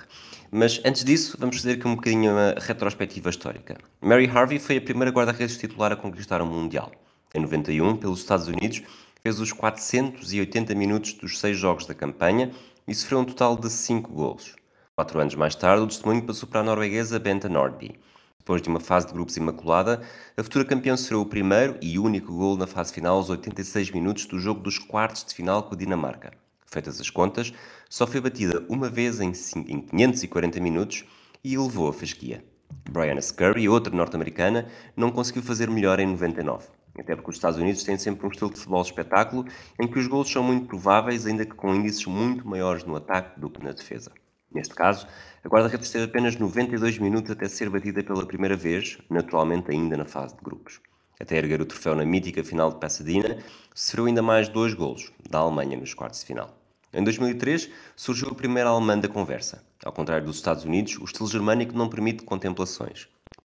Mas 0.51 0.81
antes 0.83 1.03
disso, 1.03 1.37
vamos 1.39 1.57
fazer 1.57 1.73
aqui 1.73 1.87
um 1.87 1.95
bocadinho 1.95 2.31
uma 2.31 2.55
retrospectiva 2.57 3.29
histórica. 3.29 3.77
Mary 4.01 4.27
Harvey 4.27 4.57
foi 4.57 4.77
a 4.77 4.81
primeira 4.81 5.11
guarda-redes 5.11 5.57
titular 5.57 5.91
a 5.91 5.95
conquistar 5.95 6.41
o 6.41 6.45
um 6.45 6.47
Mundial. 6.47 6.91
Em 7.33 7.39
91, 7.39 7.97
pelos 7.97 8.19
Estados 8.19 8.47
Unidos, 8.47 8.81
fez 9.21 9.39
os 9.39 9.53
480 9.53 10.73
minutos 10.73 11.13
dos 11.13 11.39
seis 11.39 11.57
jogos 11.57 11.85
da 11.85 11.93
campanha 11.93 12.51
e 12.87 12.95
sofreu 12.95 13.19
um 13.19 13.25
total 13.25 13.55
de 13.55 13.69
5 13.69 14.11
golos. 14.11 14.55
Quatro 14.95 15.19
anos 15.19 15.35
mais 15.35 15.53
tarde, 15.53 15.83
o 15.83 15.87
testemunho 15.87 16.23
passou 16.23 16.49
para 16.49 16.61
a 16.61 16.63
norueguesa 16.63 17.19
Benta 17.19 17.47
Nordby. 17.47 17.99
Depois 18.39 18.63
de 18.63 18.69
uma 18.69 18.79
fase 18.79 19.05
de 19.05 19.13
grupos 19.13 19.37
imaculada, 19.37 20.01
a 20.35 20.43
futura 20.43 20.65
campeã 20.65 20.97
sofreu 20.97 21.21
o 21.21 21.25
primeiro 21.25 21.77
e 21.81 21.99
único 21.99 22.33
gol 22.33 22.57
na 22.57 22.65
fase 22.65 22.91
final 22.91 23.17
aos 23.17 23.29
86 23.29 23.91
minutos 23.91 24.25
do 24.25 24.39
jogo 24.39 24.61
dos 24.61 24.79
quartos 24.79 25.23
de 25.23 25.35
final 25.35 25.61
com 25.61 25.75
a 25.75 25.77
Dinamarca. 25.77 26.31
Feitas 26.71 27.01
as 27.01 27.09
contas, 27.09 27.53
só 27.89 28.05
foi 28.05 28.21
batida 28.21 28.63
uma 28.69 28.89
vez 28.89 29.19
em 29.19 29.31
540 29.31 30.59
minutos 30.59 31.03
e 31.43 31.57
levou 31.57 31.89
a 31.89 31.93
fasquia. 31.93 32.43
Brianna 32.89 33.21
Scurry, 33.21 33.67
outra 33.67 33.95
norte-americana, 33.95 34.67
não 34.95 35.11
conseguiu 35.11 35.41
fazer 35.41 35.69
melhor 35.69 35.99
em 35.99 36.07
99. 36.07 36.67
Até 36.97 37.15
porque 37.15 37.29
os 37.29 37.37
Estados 37.37 37.57
Unidos 37.57 37.83
têm 37.83 37.97
sempre 37.97 38.25
um 38.25 38.29
estilo 38.29 38.51
de 38.51 38.57
futebol 38.57 38.81
espetáculo 38.81 39.45
em 39.79 39.87
que 39.87 39.97
os 39.97 40.07
golos 40.07 40.29
são 40.29 40.43
muito 40.43 40.67
prováveis, 40.67 41.25
ainda 41.25 41.45
que 41.45 41.55
com 41.55 41.73
índices 41.73 42.05
muito 42.05 42.47
maiores 42.47 42.83
no 42.83 42.95
ataque 42.95 43.39
do 43.39 43.49
que 43.49 43.63
na 43.63 43.71
defesa. 43.71 44.11
Neste 44.51 44.73
caso, 44.73 45.07
a 45.43 45.47
guarda-redes 45.47 45.87
esteve 45.87 46.05
apenas 46.05 46.35
92 46.35 46.97
minutos 46.97 47.31
até 47.31 47.47
ser 47.47 47.69
batida 47.69 48.03
pela 48.03 48.25
primeira 48.25 48.55
vez, 48.55 48.97
naturalmente 49.09 49.71
ainda 49.71 49.95
na 49.95 50.05
fase 50.05 50.35
de 50.35 50.41
grupos. 50.41 50.81
Até 51.19 51.37
erguer 51.37 51.61
o 51.61 51.65
troféu 51.65 51.95
na 51.95 52.05
mítica 52.05 52.43
final 52.43 52.71
de 52.71 52.79
Pasadena, 52.79 53.37
sofreu 53.75 54.05
ainda 54.05 54.21
mais 54.21 54.49
dois 54.49 54.73
golos, 54.73 55.11
da 55.29 55.39
Alemanha 55.39 55.77
nos 55.77 55.93
quartos 55.93 56.21
de 56.21 56.25
final. 56.25 56.58
Em 56.91 57.03
2003, 57.03 57.69
surgiu 57.95 58.29
a 58.29 58.35
primeira 58.35 58.69
alemã 58.69 58.97
da 58.97 59.07
conversa. 59.07 59.63
Ao 59.85 59.91
contrário 59.91 60.25
dos 60.25 60.37
Estados 60.37 60.63
Unidos, 60.63 60.97
o 60.97 61.03
estilo 61.03 61.29
germânico 61.29 61.77
não 61.77 61.87
permite 61.87 62.23
contemplações. 62.23 63.07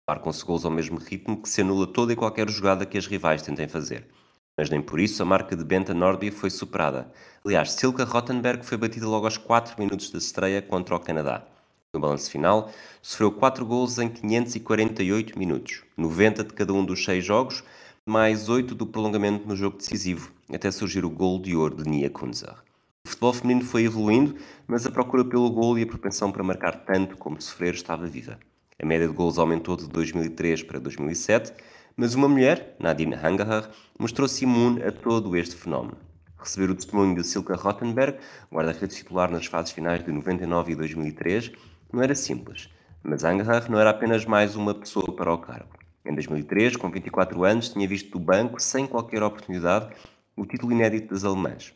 Marcam-se 0.10 0.44
gols 0.44 0.66
ao 0.66 0.72
mesmo 0.72 0.98
ritmo 0.98 1.40
que 1.40 1.48
se 1.48 1.62
anula 1.62 1.86
toda 1.86 2.14
e 2.14 2.16
qualquer 2.16 2.50
jogada 2.50 2.86
que 2.86 2.98
as 2.98 3.06
rivais 3.06 3.44
tentem 3.44 3.68
fazer. 3.68 4.08
Mas 4.58 4.72
nem 4.72 4.82
por 4.82 5.00
isso 5.00 5.22
a 5.22 5.26
marca 5.26 5.56
de 5.56 5.64
Benta 5.64 5.94
Nordby 5.94 6.32
foi 6.32 6.50
superada. 6.50 7.12
Aliás, 7.46 7.74
Silka 7.74 8.06
Rottenberg 8.06 8.66
foi 8.66 8.76
batida 8.76 9.08
logo 9.08 9.26
aos 9.26 9.38
4 9.38 9.76
minutos 9.78 10.10
da 10.10 10.18
estreia 10.18 10.60
contra 10.60 10.96
o 10.96 11.00
Canadá. 11.00 11.46
No 11.94 12.00
balanço 12.00 12.32
final, 12.32 12.72
sofreu 13.04 13.32
4 13.32 13.64
gols 13.64 14.00
em 14.00 14.10
548 14.10 15.38
minutos, 15.38 15.84
90 15.96 16.44
de 16.44 16.54
cada 16.54 16.74
um 16.74 16.84
dos 16.84 17.06
6 17.06 17.24
jogos, 17.24 17.64
mais 18.04 18.50
8 18.50 18.74
do 18.74 18.88
prolongamento 18.88 19.48
no 19.48 19.56
jogo 19.56 19.78
decisivo, 19.78 20.32
até 20.52 20.72
surgir 20.72 21.06
o 21.06 21.10
gol 21.10 21.40
de 21.40 21.56
ouro 21.56 21.76
de 21.76 21.88
Nia 21.88 22.10
Kunzer. 22.10 22.67
O 23.08 23.10
futebol 23.10 23.32
feminino 23.32 23.66
foi 23.66 23.86
evoluindo, 23.86 24.36
mas 24.68 24.86
a 24.86 24.92
procura 24.92 25.24
pelo 25.24 25.50
gol 25.50 25.80
e 25.80 25.84
a 25.84 25.88
propensão 25.88 26.30
para 26.30 26.44
marcar 26.44 26.84
tanto 26.84 27.16
como 27.16 27.42
sofrer 27.42 27.74
estava 27.74 28.06
viva. 28.06 28.38
A 28.78 28.86
média 28.86 29.08
de 29.08 29.14
gols 29.14 29.38
aumentou 29.38 29.78
de 29.78 29.88
2003 29.88 30.64
para 30.64 30.78
2007, 30.78 31.54
mas 31.96 32.16
uma 32.16 32.28
mulher, 32.28 32.76
Nadine 32.78 33.16
Hangacher, 33.16 33.70
mostrou-se 33.98 34.44
imune 34.44 34.84
a 34.84 34.92
todo 34.92 35.38
este 35.38 35.56
fenómeno. 35.56 35.98
Receber 36.38 36.70
o 36.70 36.76
testemunho 36.76 37.16
de 37.16 37.24
Silka 37.26 37.56
Rottenberg, 37.56 38.18
guarda-redes 38.52 38.98
titular 38.98 39.32
nas 39.32 39.46
fases 39.46 39.72
finais 39.72 40.04
de 40.04 40.12
99 40.12 40.74
e 40.74 40.76
2003, 40.76 41.54
não 41.94 42.04
era 42.04 42.14
simples, 42.14 42.70
mas 43.02 43.24
Hangacher 43.24 43.72
não 43.72 43.80
era 43.80 43.92
apenas 43.92 44.26
mais 44.26 44.58
uma 44.58 44.76
pessoa 44.76 45.16
para 45.16 45.34
o 45.34 45.38
cargo. 45.38 45.78
Em 46.06 46.14
2003, 46.14 46.76
com 46.76 46.92
24 46.92 47.42
anos, 47.46 47.70
tinha 47.70 47.88
visto 47.88 48.12
do 48.12 48.20
banco, 48.20 48.62
sem 48.62 48.86
qualquer 48.86 49.24
oportunidade, 49.24 49.96
o 50.36 50.46
título 50.46 50.74
inédito 50.74 51.14
das 51.14 51.24
alemãs. 51.24 51.74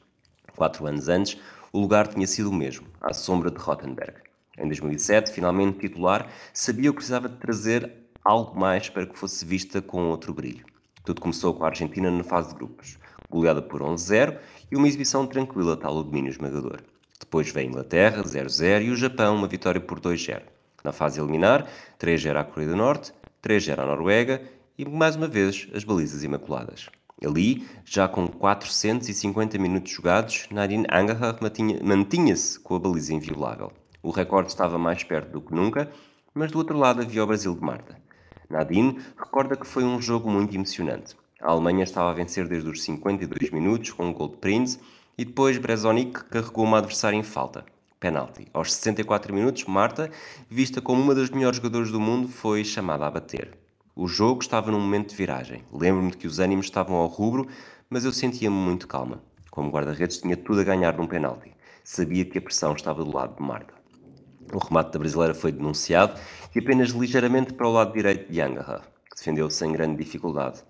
Quatro 0.56 0.86
anos 0.86 1.08
antes, 1.08 1.38
o 1.74 1.80
lugar 1.80 2.08
tinha 2.08 2.28
sido 2.28 2.50
o 2.50 2.54
mesmo, 2.54 2.86
à 3.02 3.14
sombra 3.14 3.50
de 3.50 3.58
Rottenberg. 3.58 4.14
Em 4.58 4.68
2007, 4.68 5.32
finalmente 5.32 5.80
titular, 5.80 6.28
sabia 6.54 6.90
que 6.90 6.96
precisava 6.96 7.30
de 7.30 7.38
trazer 7.38 7.92
algo 8.24 8.60
mais 8.60 8.90
para 8.90 9.06
que 9.06 9.18
fosse 9.18 9.46
vista 9.46 9.82
com 9.82 10.10
outro 10.10 10.34
brilho. 10.34 10.66
Tudo 11.04 11.22
começou 11.22 11.54
com 11.54 11.64
a 11.64 11.68
Argentina 11.68 12.12
na 12.12 12.24
fase 12.24 12.50
de 12.50 12.56
grupos, 12.56 13.00
goleada 13.30 13.62
por 13.62 13.82
11-0 13.82 14.38
e 14.72 14.76
uma 14.76 14.88
exibição 14.88 15.26
tranquila 15.26 15.76
tal 15.76 15.96
o 15.96 16.04
domínio 16.04 16.30
esmagador. 16.30 16.82
Depois 17.20 17.50
veio 17.50 17.68
a 17.68 17.70
Inglaterra, 17.70 18.24
0-0 18.24 18.86
e 18.86 18.92
o 18.92 18.96
Japão, 18.96 19.36
uma 19.36 19.48
vitória 19.48 19.80
por 19.80 20.00
2-0. 20.00 20.42
Na 20.84 20.92
fase 20.92 21.20
eliminar, 21.20 21.68
3-0 22.00 22.36
à 22.36 22.44
Coreia 22.44 22.70
do 22.70 22.76
Norte, 22.76 23.14
3-0 23.42 23.80
à 23.80 23.86
Noruega 23.86 24.42
e, 24.78 24.86
mais 24.86 25.16
uma 25.16 25.28
vez, 25.28 25.68
as 25.74 25.84
balizas 25.84 26.24
imaculadas. 26.24 26.90
Ali, 27.24 27.68
já 27.86 28.08
com 28.08 28.28
450 28.28 29.58
minutos 29.60 29.92
jogados, 29.92 30.48
Nadine 30.50 30.88
Angerhard 30.92 31.40
mantinha-se 31.84 32.60
com 32.60 32.76
a 32.76 32.80
baliza 32.80 33.14
inviolável. 33.14 33.72
O 34.02 34.10
recorde 34.10 34.50
estava 34.50 34.80
mais 34.80 35.04
perto 35.04 35.32
do 35.32 35.42
que 35.42 35.54
nunca, 35.54 35.92
mas 36.34 36.52
do 36.52 36.58
outro 36.58 36.76
lado 36.76 37.02
havia 37.02 37.24
o 37.24 37.28
Brasil 37.28 37.54
de 37.54 37.62
Marta. 37.62 37.96
Nadine 38.50 38.98
recorda 39.16 39.56
que 39.56 39.68
foi 39.68 39.84
um 39.84 40.02
jogo 40.02 40.32
muito 40.32 40.56
emocionante. 40.56 41.16
A 41.40 41.52
Alemanha 41.52 41.84
estava 41.84 42.10
a 42.10 42.14
vencer 42.14 42.48
desde 42.48 42.68
os 42.68 42.82
52 42.82 43.52
minutos 43.52 43.92
com 43.92 44.08
um 44.08 44.14
gol 44.14 44.30
de 44.30 44.38
Prince 44.38 44.80
e 45.16 45.24
depois 45.24 45.60
Brezonik 45.60 46.24
carregou 46.26 46.66
uma 46.66 46.80
adversária 46.80 47.16
em 47.16 47.24
falta. 47.24 47.64
Penalti. 48.00 48.48
Aos 48.52 48.74
64 48.74 49.32
minutos, 49.32 49.66
Marta, 49.66 50.10
vista 50.50 50.82
como 50.82 51.00
uma 51.00 51.14
das 51.14 51.30
melhores 51.30 51.58
jogadoras 51.58 51.92
do 51.92 52.00
mundo, 52.00 52.28
foi 52.28 52.64
chamada 52.64 53.06
a 53.06 53.12
bater. 53.12 53.62
O 53.94 54.08
jogo 54.08 54.42
estava 54.42 54.72
num 54.72 54.80
momento 54.80 55.10
de 55.10 55.16
viragem. 55.16 55.66
Lembro-me 55.72 56.12
de 56.12 56.18
que 56.18 56.26
os 56.26 56.40
ânimos 56.40 56.68
estavam 56.68 56.96
ao 56.96 57.08
rubro, 57.08 57.48
mas 57.90 58.06
eu 58.06 58.14
sentia-me 58.14 58.56
muito 58.56 58.88
calma. 58.88 59.22
Como 59.50 59.70
guarda-redes, 59.70 60.20
tinha 60.20 60.38
tudo 60.38 60.62
a 60.62 60.64
ganhar 60.64 60.98
num 60.98 61.06
penalti. 61.06 61.52
Sabia 61.84 62.24
que 62.24 62.38
a 62.38 62.42
pressão 62.42 62.74
estava 62.74 63.04
do 63.04 63.14
lado 63.14 63.36
de 63.36 63.44
Marta. 63.44 63.74
O 64.54 64.58
remate 64.60 64.92
da 64.92 65.00
brasileira 65.00 65.34
foi 65.34 65.52
denunciado 65.52 66.18
e 66.56 66.60
apenas 66.60 66.92
ligeiramente 66.92 67.54
para 67.54 67.68
o 67.68 67.72
lado 67.72 67.92
direito 67.92 68.32
de 68.32 68.40
Angaha, 68.40 68.82
que 69.10 69.18
defendeu 69.18 69.50
sem 69.50 69.74
grande 69.74 70.02
dificuldade. 70.02 70.64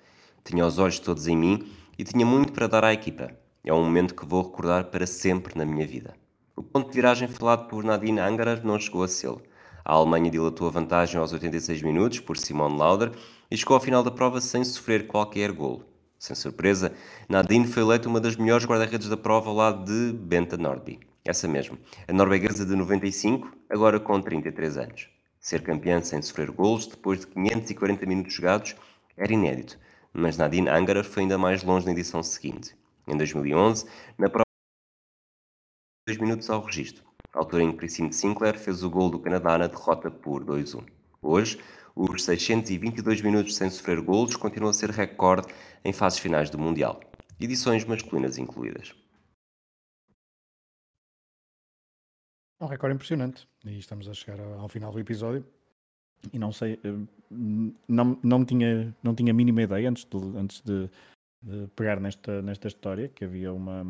Tinha 0.43 0.65
os 0.65 0.79
olhos 0.79 0.97
todos 0.97 1.27
em 1.27 1.37
mim 1.37 1.71
e 1.99 2.03
tinha 2.03 2.25
muito 2.25 2.51
para 2.51 2.65
dar 2.65 2.83
à 2.83 2.91
equipa. 2.91 3.31
É 3.63 3.71
um 3.71 3.83
momento 3.83 4.15
que 4.15 4.25
vou 4.25 4.41
recordar 4.41 4.85
para 4.85 5.05
sempre 5.05 5.55
na 5.55 5.63
minha 5.63 5.85
vida. 5.85 6.15
O 6.55 6.63
ponto 6.63 6.89
de 6.89 6.95
viragem 6.95 7.27
falado 7.27 7.67
por 7.67 7.83
Nadine 7.83 8.19
Angerer 8.19 8.65
não 8.65 8.79
chegou 8.79 9.03
a 9.03 9.07
ser. 9.07 9.37
A 9.83 9.93
Alemanha 9.93 10.29
dilatou 10.29 10.67
a 10.67 10.71
vantagem 10.71 11.19
aos 11.19 11.33
86 11.33 11.81
minutos 11.81 12.19
por 12.19 12.37
Simone 12.37 12.77
Lauder 12.77 13.11
e 13.49 13.57
chegou 13.57 13.75
ao 13.75 13.81
final 13.81 14.03
da 14.03 14.11
prova 14.11 14.39
sem 14.39 14.63
sofrer 14.63 15.07
qualquer 15.07 15.51
golo. 15.51 15.85
Sem 16.19 16.35
surpresa, 16.35 16.93
Nadine 17.27 17.67
foi 17.67 17.81
eleita 17.81 18.07
uma 18.07 18.19
das 18.19 18.35
melhores 18.35 18.65
guarda-redes 18.65 19.09
da 19.09 19.17
prova 19.17 19.49
ao 19.49 19.55
lado 19.55 19.85
de 19.85 20.13
Benta 20.15 20.55
Nordby. 20.55 20.99
Essa 21.25 21.47
mesmo, 21.47 21.77
a 22.07 22.13
norueguesa 22.13 22.65
de 22.65 22.75
95, 22.75 23.51
agora 23.69 23.99
com 23.99 24.21
33 24.21 24.77
anos. 24.77 25.09
Ser 25.39 25.63
campeã 25.63 25.99
sem 26.01 26.21
sofrer 26.21 26.51
golos 26.51 26.85
depois 26.85 27.21
de 27.21 27.27
540 27.27 28.05
minutos 28.05 28.33
jogados 28.33 28.75
era 29.17 29.33
inédito, 29.33 29.79
mas 30.13 30.37
Nadine 30.37 30.69
Angerer 30.69 31.03
foi 31.03 31.23
ainda 31.23 31.37
mais 31.37 31.63
longe 31.63 31.85
na 31.87 31.91
edição 31.91 32.21
seguinte. 32.21 32.75
Em 33.07 33.17
2011, 33.17 33.85
na 34.17 34.29
prova 34.29 34.45
2 36.07 36.19
minutos 36.19 36.49
ao 36.49 36.61
registro. 36.61 37.03
A 37.33 37.39
altura 37.39 37.63
em 37.63 37.75
que 37.75 37.87
Sinclair 37.87 38.59
fez 38.59 38.83
o 38.83 38.89
gol 38.89 39.09
do 39.09 39.19
Canadá 39.19 39.57
na 39.57 39.67
derrota 39.67 40.11
por 40.11 40.43
2-1. 40.43 40.85
Hoje, 41.21 41.61
os 41.95 42.23
622 42.23 43.21
minutos 43.21 43.55
sem 43.55 43.69
sofrer 43.69 44.01
golos 44.01 44.35
continuam 44.35 44.71
a 44.71 44.73
ser 44.73 44.89
recorde 44.89 45.47
em 45.83 45.93
fases 45.93 46.19
finais 46.19 46.49
do 46.49 46.57
Mundial, 46.57 46.99
edições 47.39 47.85
masculinas 47.85 48.37
incluídas. 48.37 48.93
É 52.59 52.63
um 52.63 52.67
recorde 52.67 52.95
impressionante. 52.95 53.47
E 53.65 53.79
estamos 53.79 54.07
a 54.07 54.13
chegar 54.13 54.39
ao 54.39 54.67
final 54.69 54.91
do 54.91 54.99
episódio. 54.99 55.45
E 56.31 56.37
não 56.37 56.51
sei, 56.51 56.79
eh, 56.83 57.07
não, 57.87 58.19
não, 58.21 58.45
tinha, 58.45 58.95
não 59.01 59.15
tinha 59.15 59.31
a 59.31 59.33
mínima 59.33 59.63
ideia 59.63 59.89
antes 59.89 60.05
de, 60.05 60.17
antes 60.37 60.61
de, 60.61 60.87
de 61.41 61.67
pegar 61.75 61.99
nesta, 61.99 62.41
nesta 62.43 62.67
história 62.67 63.09
que 63.09 63.25
havia 63.25 63.51
uma, 63.51 63.83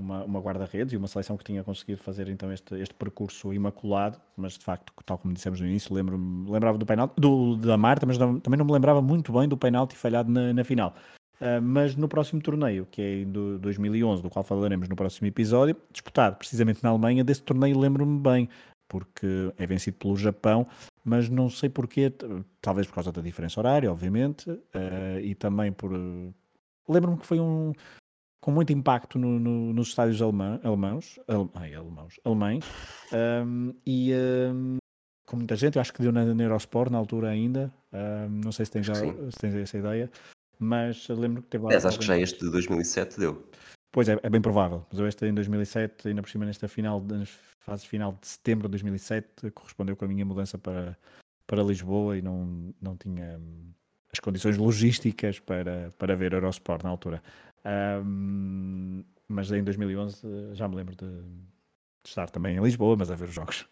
uma, 0.00 0.24
uma 0.24 0.40
guarda-redes 0.40 0.92
e 0.92 0.96
uma 0.96 1.06
seleção 1.06 1.36
que 1.36 1.44
tinha 1.44 1.62
conseguido 1.62 2.02
fazer 2.02 2.28
então 2.28 2.52
este, 2.52 2.74
este 2.76 2.94
percurso 2.94 3.52
imaculado, 3.52 4.18
mas 4.36 4.54
de 4.54 4.64
facto, 4.64 4.92
tal 5.04 5.18
como 5.18 5.32
dissemos 5.32 5.60
no 5.60 5.66
início, 5.66 5.94
lembro 5.94 6.16
lembrava 6.48 6.76
do 6.76 6.86
penalti 6.86 7.14
do, 7.16 7.56
da 7.56 7.76
Marta, 7.76 8.06
mas 8.06 8.18
não, 8.18 8.40
também 8.40 8.58
não 8.58 8.64
me 8.64 8.72
lembrava 8.72 9.00
muito 9.00 9.32
bem 9.32 9.48
do 9.48 9.56
penalti 9.56 9.96
falhado 9.96 10.30
na, 10.30 10.52
na 10.52 10.64
final. 10.64 10.94
Uh, 11.40 11.62
mas 11.62 11.96
no 11.96 12.06
próximo 12.06 12.42
torneio, 12.42 12.86
que 12.90 13.00
é 13.00 13.22
em 13.22 13.32
2011, 13.32 14.22
do 14.22 14.28
qual 14.28 14.44
falaremos 14.44 14.88
no 14.88 14.96
próximo 14.96 15.26
episódio, 15.26 15.74
disputado 15.90 16.36
precisamente 16.36 16.82
na 16.82 16.90
Alemanha, 16.90 17.24
desse 17.24 17.42
torneio 17.42 17.78
lembro-me 17.78 18.20
bem, 18.20 18.48
porque 18.86 19.50
é 19.56 19.66
vencido 19.66 19.96
pelo 19.96 20.16
Japão, 20.16 20.66
mas 21.02 21.30
não 21.30 21.48
sei 21.48 21.70
porquê, 21.70 22.12
talvez 22.60 22.86
por 22.86 22.94
causa 22.94 23.10
da 23.10 23.22
diferença 23.22 23.58
horária, 23.58 23.90
obviamente, 23.90 24.50
uh, 24.50 25.20
e 25.22 25.34
também 25.34 25.72
por. 25.72 25.92
Lembro-me 26.88 27.18
que 27.18 27.26
foi 27.26 27.40
um, 27.40 27.72
com 28.40 28.50
muito 28.50 28.72
impacto 28.72 29.18
no, 29.18 29.38
no, 29.38 29.72
nos 29.72 29.88
estádios 29.88 30.20
alemã, 30.22 30.58
alemãos, 30.64 31.18
ai, 31.54 31.74
alemãos, 31.74 32.18
alemães, 32.24 32.64
um, 33.44 33.74
e 33.86 34.12
um, 34.14 34.78
com 35.26 35.36
muita 35.36 35.56
gente, 35.56 35.76
eu 35.76 35.80
acho 35.80 35.92
que 35.92 36.00
deu 36.00 36.10
na, 36.10 36.24
na 36.24 36.42
Eurosport 36.42 36.90
na 36.90 36.98
altura 36.98 37.28
ainda, 37.28 37.72
um, 37.92 38.40
não 38.44 38.52
sei 38.52 38.64
se 38.64 38.72
tens, 38.72 38.86
já, 38.86 38.94
se 38.94 39.38
tens 39.38 39.54
essa 39.54 39.78
ideia, 39.78 40.10
mas 40.58 41.08
lembro 41.08 41.42
que 41.42 41.48
teve 41.48 41.64
lá. 41.64 41.76
acho 41.76 41.98
que 41.98 42.04
já 42.04 42.18
este 42.18 42.40
de 42.40 42.50
2007 42.50 43.18
deu. 43.18 43.46
Pois 43.92 44.08
é, 44.08 44.18
é 44.22 44.30
bem 44.30 44.40
provável, 44.40 44.86
mas 44.90 45.00
eu 45.00 45.06
este 45.06 45.26
em 45.26 45.34
2007, 45.34 46.08
ainda 46.08 46.22
por 46.22 46.30
cima 46.30 46.44
nesta 46.44 46.68
final, 46.68 47.00
nas 47.00 47.28
fases 47.58 47.84
final 47.84 48.16
de 48.20 48.26
setembro 48.26 48.68
de 48.68 48.72
2007, 48.72 49.50
correspondeu 49.50 49.96
com 49.96 50.04
a 50.04 50.08
minha 50.08 50.24
mudança 50.24 50.56
para, 50.56 50.96
para 51.46 51.62
Lisboa 51.62 52.16
e 52.16 52.22
não, 52.22 52.72
não 52.80 52.96
tinha 52.96 53.36
hum, 53.38 53.72
as 54.12 54.20
condições 54.20 54.56
logísticas 54.56 55.40
para, 55.40 55.90
para 55.98 56.14
ver 56.14 56.32
Eurosport 56.32 56.84
na 56.84 56.90
altura. 56.90 57.22
Um, 57.64 59.04
mas 59.28 59.50
em 59.52 59.62
2011 59.62 60.54
já 60.54 60.66
me 60.66 60.76
lembro 60.76 60.96
de, 60.96 61.06
de, 61.06 62.08
estar 62.08 62.28
também 62.30 62.56
em 62.56 62.62
Lisboa, 62.62 62.96
mas 62.96 63.10
a 63.10 63.14
ver 63.14 63.28
os 63.28 63.34
jogos. 63.34 63.66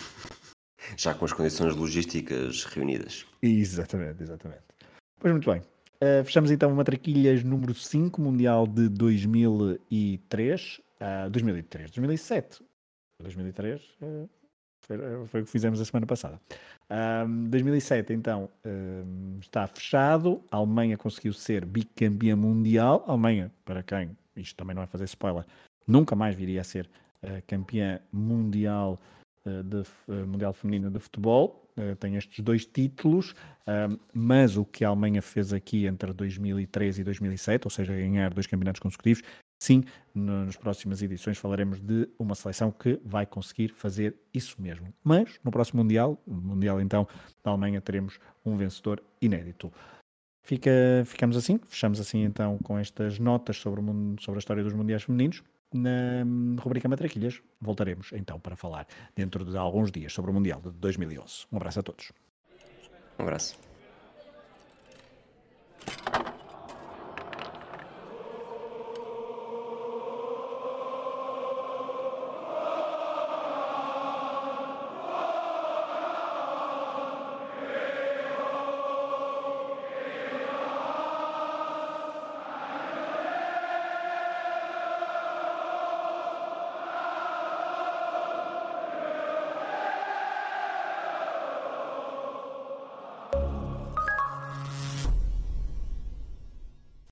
Já 0.96 1.14
com 1.14 1.24
as 1.24 1.32
condições 1.32 1.76
logísticas 1.76 2.64
reunidas. 2.64 3.24
Exatamente, 3.40 4.22
exatamente. 4.22 4.62
Pois 5.20 5.32
muito 5.32 5.48
bem. 5.48 5.60
Uh, 6.02 6.24
fechamos 6.24 6.50
então 6.50 6.74
Matraquilhas 6.74 7.44
número 7.44 7.74
5, 7.74 8.20
Mundial 8.20 8.66
de 8.66 8.88
2003. 8.88 10.80
Uh, 11.00 11.30
2003, 11.30 11.90
2007. 11.90 12.64
2003 13.22 13.82
uh, 14.02 14.28
foi, 14.96 15.26
foi, 15.26 15.40
o 15.42 15.44
que 15.44 15.50
fizemos 15.50 15.80
a 15.80 15.84
semana 15.84 16.06
passada. 16.06 16.40
Um, 16.90 17.44
2007, 17.48 18.12
então, 18.12 18.48
um, 18.64 19.38
está 19.40 19.66
fechado. 19.66 20.42
A 20.50 20.56
Alemanha 20.56 20.96
conseguiu 20.96 21.32
ser 21.32 21.64
bicampeã 21.64 22.34
mundial. 22.34 23.04
A 23.06 23.12
Alemanha, 23.12 23.52
para 23.64 23.82
quem, 23.82 24.16
isto 24.36 24.56
também 24.56 24.74
não 24.74 24.82
é 24.82 24.86
fazer 24.86 25.04
spoiler, 25.04 25.44
nunca 25.86 26.16
mais 26.16 26.34
viria 26.34 26.60
a 26.60 26.64
ser 26.64 26.88
uh, 27.22 27.42
campeã 27.46 28.00
mundial, 28.12 29.00
uh, 29.46 29.62
de, 29.62 29.82
uh, 30.08 30.26
mundial 30.26 30.52
feminina 30.52 30.90
de 30.90 30.98
futebol. 30.98 31.64
tem 31.98 32.16
estes 32.16 32.40
dois 32.44 32.66
títulos, 32.66 33.34
mas 34.12 34.58
o 34.58 34.66
que 34.66 34.84
a 34.84 34.88
Alemanha 34.88 35.22
fez 35.22 35.50
aqui 35.50 35.86
entre 35.86 36.12
2003 36.12 36.98
e 36.98 37.04
2007, 37.04 37.66
ou 37.66 37.70
seja, 37.70 37.94
ganhar 37.94 38.34
dois 38.34 38.46
campeonatos 38.46 38.80
consecutivos, 38.80 39.22
Sim, 39.62 39.84
nas 40.14 40.56
próximas 40.56 41.02
edições 41.02 41.36
falaremos 41.36 41.80
de 41.80 42.08
uma 42.18 42.34
seleção 42.34 42.70
que 42.72 42.98
vai 43.04 43.26
conseguir 43.26 43.68
fazer 43.68 44.16
isso 44.32 44.60
mesmo. 44.60 44.92
Mas 45.04 45.38
no 45.44 45.50
próximo 45.50 45.82
Mundial, 45.82 46.18
Mundial 46.26 46.80
então 46.80 47.06
da 47.44 47.50
Alemanha, 47.50 47.80
teremos 47.80 48.18
um 48.44 48.56
vencedor 48.56 49.02
inédito. 49.20 49.70
Fica, 50.42 50.70
ficamos 51.04 51.36
assim, 51.36 51.60
fechamos 51.68 52.00
assim 52.00 52.24
então 52.24 52.58
com 52.58 52.78
estas 52.78 53.18
notas 53.18 53.58
sobre, 53.58 53.82
o, 53.82 54.16
sobre 54.18 54.38
a 54.38 54.40
história 54.40 54.64
dos 54.64 54.72
Mundiais 54.72 55.02
Femininos. 55.02 55.42
Na 55.72 56.24
rubrica 56.60 56.88
Matraquilhas 56.88 57.40
voltaremos 57.60 58.10
então 58.14 58.40
para 58.40 58.56
falar 58.56 58.88
dentro 59.14 59.44
de 59.44 59.56
alguns 59.56 59.92
dias 59.92 60.12
sobre 60.12 60.30
o 60.30 60.34
Mundial 60.34 60.60
de 60.60 60.70
2011. 60.70 61.46
Um 61.52 61.58
abraço 61.58 61.80
a 61.80 61.82
todos. 61.82 62.12
Um 63.18 63.22
abraço. 63.22 63.69